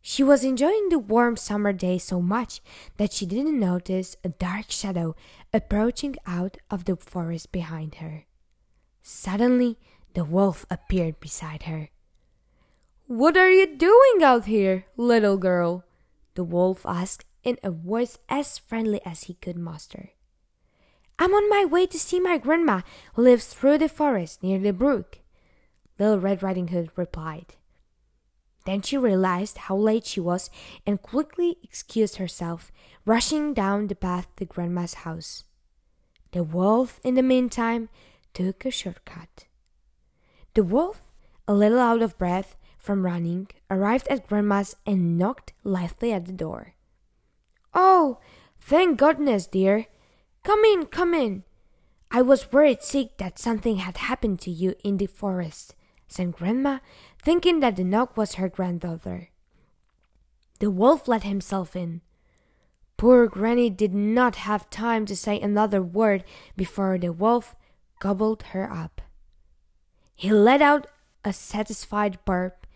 She 0.01 0.23
was 0.23 0.45
enjoying 0.45 0.91
the 0.91 1.01
warm 1.01 1.37
summer 1.37 1.73
day 1.73 1.99
so 1.99 2.23
much 2.23 2.61
that 2.97 3.13
she 3.13 3.27
didn't 3.27 3.59
notice 3.59 4.15
a 4.23 4.29
dark 4.29 4.71
shadow 4.71 5.17
approaching 5.53 6.15
out 6.29 6.59
of 6.71 6.85
the 6.85 6.95
forest 6.95 7.51
behind 7.51 7.97
her. 7.97 8.26
Suddenly, 9.09 9.79
the 10.15 10.25
wolf 10.25 10.67
appeared 10.69 11.21
beside 11.21 11.71
her. 11.71 11.91
What 13.07 13.37
are 13.37 13.53
you 13.53 13.77
doing 13.77 14.21
out 14.21 14.47
here, 14.47 14.87
little 14.97 15.37
girl? 15.37 15.85
The 16.35 16.43
wolf 16.43 16.85
asked 16.85 17.25
in 17.45 17.57
a 17.63 17.71
voice 17.71 18.19
as 18.29 18.59
friendly 18.59 19.01
as 19.07 19.31
he 19.31 19.35
could 19.35 19.57
muster. 19.57 20.11
I'm 21.21 21.33
on 21.35 21.49
my 21.49 21.65
way 21.65 21.87
to 21.87 22.01
see 22.01 22.19
my 22.19 22.37
grandma 22.37 22.81
who 23.15 23.23
lives 23.23 23.47
through 23.47 23.79
the 23.79 23.89
forest 23.89 24.43
near 24.43 24.59
the 24.59 24.73
brook. 24.73 25.21
Little 26.01 26.19
Red 26.19 26.43
Riding 26.43 26.69
Hood 26.69 26.91
replied. 26.97 27.55
Then 28.65 28.83
she 28.83 28.99
realized 28.99 29.71
how 29.71 29.77
late 29.77 30.05
she 30.05 30.19
was 30.19 30.51
and 30.85 31.01
quickly 31.01 31.59
excused 31.63 32.17
herself, 32.17 32.73
rushing 33.05 33.55
down 33.55 33.87
the 33.87 33.95
path 33.95 34.27
to 34.35 34.45
Grandma's 34.45 35.07
house. 35.07 35.45
The 36.33 36.43
wolf, 36.43 36.99
in 37.05 37.15
the 37.15 37.23
meantime, 37.23 37.89
took 38.37 38.67
a 38.67 38.71
shortcut. 38.71 39.47
The 40.53 40.63
wolf, 40.63 41.03
a 41.49 41.55
little 41.55 41.79
out 41.81 42.03
of 42.03 42.19
breath 42.19 42.55
from 42.77 43.07
running, 43.07 43.49
arrived 43.71 44.07
at 44.09 44.29
Grandma's 44.29 44.77
and 44.85 45.17
knocked 45.17 45.55
lightly 45.65 46.13
at 46.13 46.27
the 46.27 46.33
door. 46.33 46.75
Oh, 47.73 48.19
thank 48.61 48.99
goodness, 48.99 49.47
dear. 49.47 49.87
Come 50.45 50.65
in, 50.65 50.85
come 50.85 51.15
in. 51.15 51.45
I 52.11 52.21
was 52.21 52.53
worried 52.53 52.83
sick 52.83 53.17
that 53.17 53.39
something 53.39 53.77
had 53.77 53.97
happened 53.97 54.39
to 54.41 54.51
you 54.51 54.75
in 54.85 54.99
the 54.99 55.07
forest, 55.07 55.75
said 56.07 56.33
Grandma, 56.33 56.81
thinking 57.23 57.61
that 57.61 57.77
the 57.77 57.85
knock 57.85 58.19
was 58.19 58.35
her 58.35 58.51
granddaughter. 58.51 59.31
The 60.61 60.71
wolf 60.71 61.09
let 61.09 61.23
himself 61.23 61.75
in. 61.75 62.03
Poor 62.99 63.29
Granny 63.29 63.71
did 63.71 63.95
not 63.95 64.37
have 64.37 64.69
time 64.69 65.07
to 65.07 65.17
say 65.17 65.41
another 65.41 65.81
word 65.81 66.23
before 66.55 66.99
the 66.99 67.15
wolf 67.15 67.57
gobbled 67.99 68.43
her 68.55 68.71
up. 68.71 69.03
He 70.15 70.31
let 70.31 70.63
out 70.63 70.87
a 71.25 71.33
satisfied 71.33 72.19
burp 72.25 72.67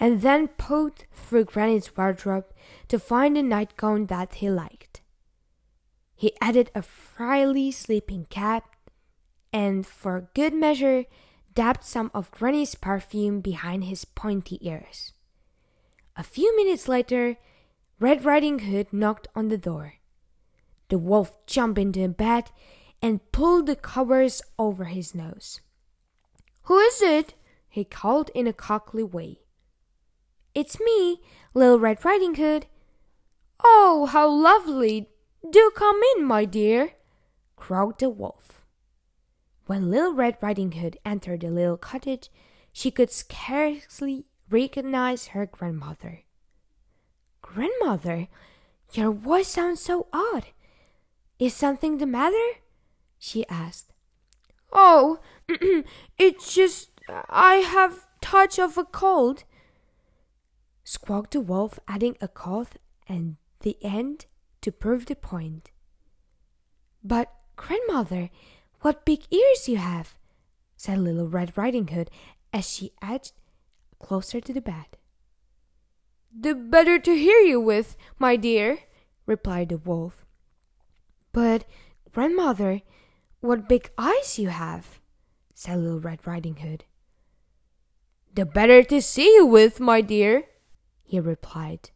and 0.00 0.22
then 0.22 0.48
poked 0.48 1.06
through 1.12 1.44
Granny's 1.44 1.96
wardrobe 1.96 2.46
to 2.88 2.98
find 2.98 3.36
a 3.36 3.42
nightgown 3.42 4.06
that 4.06 4.34
he 4.34 4.50
liked. 4.50 5.00
He 6.14 6.32
added 6.40 6.70
a 6.74 6.82
frilly 6.82 7.70
sleeping 7.70 8.26
cap 8.28 8.74
and, 9.52 9.86
for 9.86 10.28
good 10.34 10.52
measure, 10.52 11.04
dabbed 11.54 11.84
some 11.84 12.10
of 12.12 12.30
Granny's 12.30 12.74
perfume 12.74 13.40
behind 13.40 13.84
his 13.84 14.04
pointy 14.04 14.58
ears. 14.60 15.12
A 16.16 16.22
few 16.22 16.54
minutes 16.56 16.88
later, 16.88 17.36
Red 18.00 18.24
Riding 18.24 18.60
Hood 18.60 18.92
knocked 18.92 19.28
on 19.34 19.48
the 19.48 19.58
door. 19.58 19.94
The 20.88 20.98
wolf 20.98 21.46
jumped 21.46 21.78
into 21.78 22.08
bed 22.08 22.50
and 23.00 23.30
pulled 23.32 23.66
the 23.66 23.76
covers 23.76 24.42
over 24.58 24.84
his 24.84 25.14
nose. 25.14 25.60
Who 26.62 26.78
is 26.78 27.00
it? 27.02 27.34
he 27.68 27.84
called 27.84 28.30
in 28.34 28.46
a 28.46 28.52
cockly 28.52 29.02
way. 29.02 29.40
It's 30.54 30.80
me, 30.80 31.20
Little 31.54 31.78
Red 31.78 32.04
Riding 32.04 32.34
Hood. 32.34 32.66
Oh, 33.62 34.06
how 34.10 34.28
lovely! 34.28 35.10
Do 35.48 35.70
come 35.74 36.00
in, 36.16 36.24
my 36.24 36.44
dear, 36.44 36.92
croaked 37.56 38.00
the 38.00 38.08
wolf. 38.08 38.64
When 39.66 39.90
Little 39.90 40.14
Red 40.14 40.36
Riding 40.40 40.72
Hood 40.72 40.98
entered 41.04 41.42
the 41.42 41.50
little 41.50 41.76
cottage, 41.76 42.30
she 42.72 42.90
could 42.90 43.10
scarcely 43.10 44.24
recognize 44.50 45.28
her 45.28 45.46
grandmother. 45.46 46.24
Grandmother, 47.42 48.28
your 48.92 49.12
voice 49.12 49.48
sounds 49.48 49.80
so 49.80 50.06
odd. 50.12 50.46
Is 51.38 51.54
something 51.54 51.98
the 51.98 52.06
matter? 52.06 52.60
She 53.18 53.46
asked. 53.48 53.92
Oh, 54.72 55.18
it's 56.18 56.54
just 56.54 56.90
I 57.28 57.56
have 57.56 58.06
touch 58.20 58.58
of 58.58 58.76
a 58.76 58.84
cold, 58.84 59.44
squawked 60.84 61.32
the 61.32 61.40
wolf, 61.40 61.78
adding 61.88 62.16
a 62.20 62.28
cough 62.28 62.76
and 63.08 63.36
the 63.60 63.76
end 63.82 64.26
to 64.60 64.72
prove 64.72 65.06
the 65.06 65.16
point. 65.16 65.70
But, 67.02 67.32
grandmother, 67.56 68.30
what 68.82 69.04
big 69.04 69.20
ears 69.30 69.68
you 69.68 69.78
have, 69.78 70.14
said 70.76 70.98
Little 70.98 71.28
Red 71.28 71.56
Riding 71.56 71.88
Hood 71.88 72.10
as 72.52 72.68
she 72.68 72.92
edged 73.02 73.32
closer 73.98 74.40
to 74.40 74.52
the 74.52 74.60
bed. 74.60 74.96
The 76.36 76.54
better 76.54 76.98
to 76.98 77.16
hear 77.16 77.40
you 77.40 77.60
with, 77.60 77.96
my 78.18 78.36
dear, 78.36 78.80
replied 79.26 79.70
the 79.70 79.78
wolf. 79.78 80.24
But, 81.32 81.64
grandmother, 82.12 82.82
what 83.40 83.68
big 83.68 83.90
eyes 83.96 84.38
you 84.38 84.48
have, 84.48 84.98
said 85.54 85.78
Little 85.78 86.00
Red 86.00 86.26
Riding 86.26 86.56
Hood. 86.56 86.84
The 88.34 88.44
better 88.44 88.82
to 88.84 89.00
see 89.00 89.34
you 89.34 89.46
with, 89.46 89.80
my 89.80 90.00
dear, 90.00 90.44
he 91.04 91.20
replied. 91.20 91.90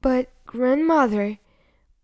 But, 0.00 0.28
grandmother, 0.46 1.38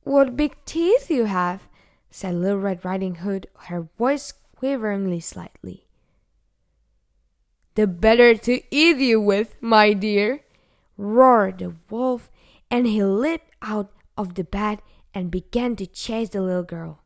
what 0.03 0.37
big 0.37 0.57
teeth 0.65 1.11
you 1.11 1.27
have, 1.27 1.69
said 2.11 2.35
Little 2.35 2.59
Red 2.59 2.85
Riding 2.85 3.17
Hood, 3.17 3.47
her 3.71 3.89
voice 3.97 4.33
quivering 4.57 5.21
slightly. 5.21 5.87
The 7.77 7.87
better 7.87 8.35
to 8.35 8.61
eat 8.71 8.97
you 8.97 9.21
with, 9.21 9.55
my 9.61 9.93
dear, 9.93 10.41
roared 10.97 11.59
the 11.59 11.75
wolf, 11.89 12.29
and 12.71 12.87
he 12.87 13.03
leaped 13.05 13.55
out 13.63 13.93
of 14.19 14.35
the 14.35 14.45
bed 14.45 14.83
and 15.15 15.31
began 15.31 15.77
to 15.77 15.87
chase 15.87 16.31
the 16.31 16.43
little 16.43 16.65
girl. 16.65 17.03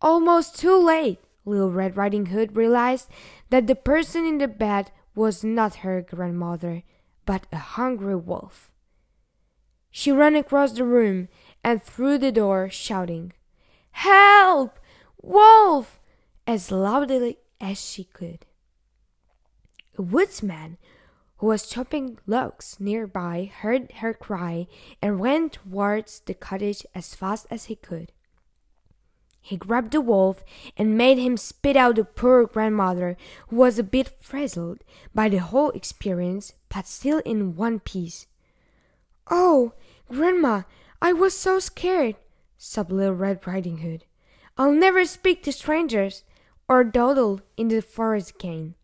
Almost 0.00 0.58
too 0.58 0.76
late, 0.76 1.18
Little 1.44 1.72
Red 1.72 1.96
Riding 1.96 2.26
Hood 2.26 2.56
realized 2.56 3.08
that 3.50 3.66
the 3.66 3.74
person 3.74 4.24
in 4.24 4.38
the 4.38 4.48
bed 4.48 4.90
was 5.14 5.42
not 5.42 5.76
her 5.76 6.02
grandmother, 6.02 6.82
but 7.26 7.46
a 7.52 7.56
hungry 7.56 8.14
wolf. 8.14 8.70
She 9.90 10.12
ran 10.12 10.36
across 10.36 10.72
the 10.72 10.84
room 10.84 11.28
and 11.64 11.82
through 11.82 12.18
the 12.18 12.30
door, 12.30 12.68
shouting, 12.70 13.32
Help! 13.90 14.78
Wolf! 15.20 15.98
as 16.46 16.70
loudly 16.70 17.38
as 17.60 17.84
she 17.84 18.04
could. 18.04 18.46
A 19.98 20.02
woodsman 20.02 20.78
who 21.38 21.46
was 21.46 21.68
chopping 21.68 22.18
logs 22.26 22.78
nearby 22.78 23.50
heard 23.60 23.90
her 23.98 24.14
cry 24.14 24.68
and 25.02 25.20
ran 25.20 25.50
towards 25.50 26.20
the 26.20 26.34
cottage 26.34 26.86
as 26.94 27.14
fast 27.14 27.46
as 27.50 27.64
he 27.64 27.74
could. 27.74 28.12
He 29.48 29.56
grabbed 29.56 29.92
the 29.92 30.02
wolf 30.02 30.44
and 30.76 30.98
made 30.98 31.16
him 31.16 31.38
spit 31.38 31.74
out 31.74 31.96
the 31.96 32.04
poor 32.04 32.44
grandmother, 32.46 33.16
who 33.48 33.56
was 33.56 33.78
a 33.78 33.82
bit 33.82 34.10
frazzled 34.20 34.84
by 35.14 35.30
the 35.30 35.38
whole 35.38 35.70
experience, 35.70 36.52
but 36.68 36.86
still 36.86 37.22
in 37.24 37.56
one 37.56 37.80
piece. 37.80 38.26
Oh, 39.30 39.72
Grandma, 40.10 40.64
I 41.00 41.14
was 41.14 41.34
so 41.34 41.58
scared, 41.60 42.16
sobbed 42.58 42.92
Little 42.92 43.14
Red 43.14 43.46
Riding 43.46 43.78
Hood. 43.78 44.04
I'll 44.58 44.70
never 44.70 45.06
speak 45.06 45.42
to 45.44 45.52
strangers 45.52 46.24
or 46.68 46.84
dawdle 46.84 47.40
in 47.56 47.68
the 47.68 47.80
forest 47.80 48.34
again. 48.34 48.74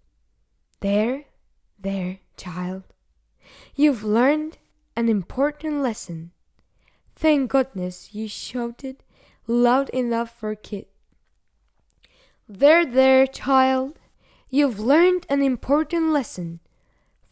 There, 0.80 1.24
there, 1.78 2.20
child. 2.38 2.84
You've 3.76 4.02
learned 4.02 4.56
an 4.96 5.10
important 5.10 5.82
lesson. 5.82 6.30
Thank 7.14 7.50
goodness 7.50 8.14
you 8.14 8.28
shouted 8.28 9.03
loud 9.46 9.88
enough 9.90 10.38
for 10.38 10.54
Kit. 10.54 10.88
There, 12.48 12.84
there, 12.84 13.26
child. 13.26 13.98
You've 14.50 14.78
learned 14.78 15.26
an 15.28 15.42
important 15.42 16.12
lesson. 16.12 16.60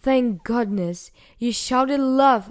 Thank 0.01 0.43
goodness 0.43 1.11
you 1.39 1.53
shouted 1.53 2.01
love 2.01 2.51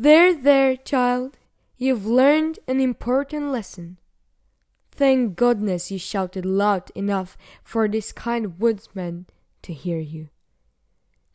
there, 0.00 0.32
there, 0.32 0.76
child, 0.76 1.36
you've 1.76 2.06
learned 2.06 2.58
an 2.66 2.80
important 2.80 3.52
lesson. 3.52 3.98
Thank 4.90 5.36
goodness 5.36 5.90
you 5.90 5.98
shouted 5.98 6.46
loud 6.46 6.90
enough 6.94 7.36
for 7.62 7.86
this 7.86 8.10
kind 8.10 8.58
woodsman 8.58 9.26
to 9.60 9.74
hear 9.74 9.98
you. 9.98 10.30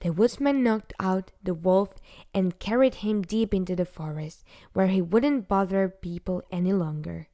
The 0.01 0.12
woodsman 0.12 0.62
knocked 0.63 0.93
out 0.99 1.31
the 1.41 1.53
wolf 1.53 1.95
and 2.34 2.60
carried 2.60 2.95
him 2.95 3.21
deep 3.21 3.53
into 3.53 3.75
the 3.75 3.86
forest, 3.86 4.43
where 4.73 4.88
he 4.88 5.01
wouldn't 5.01 5.47
bother 5.47 5.89
people 5.89 6.43
any 6.51 6.73
longer. 6.73 7.29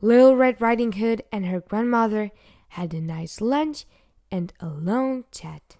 Little 0.00 0.36
Red 0.36 0.60
Riding 0.60 0.92
Hood 0.92 1.22
and 1.30 1.46
her 1.46 1.60
grandmother 1.60 2.30
had 2.70 2.94
a 2.94 3.00
nice 3.00 3.40
lunch 3.40 3.84
and 4.30 4.52
a 4.60 4.68
long 4.68 5.24
chat. 5.30 5.76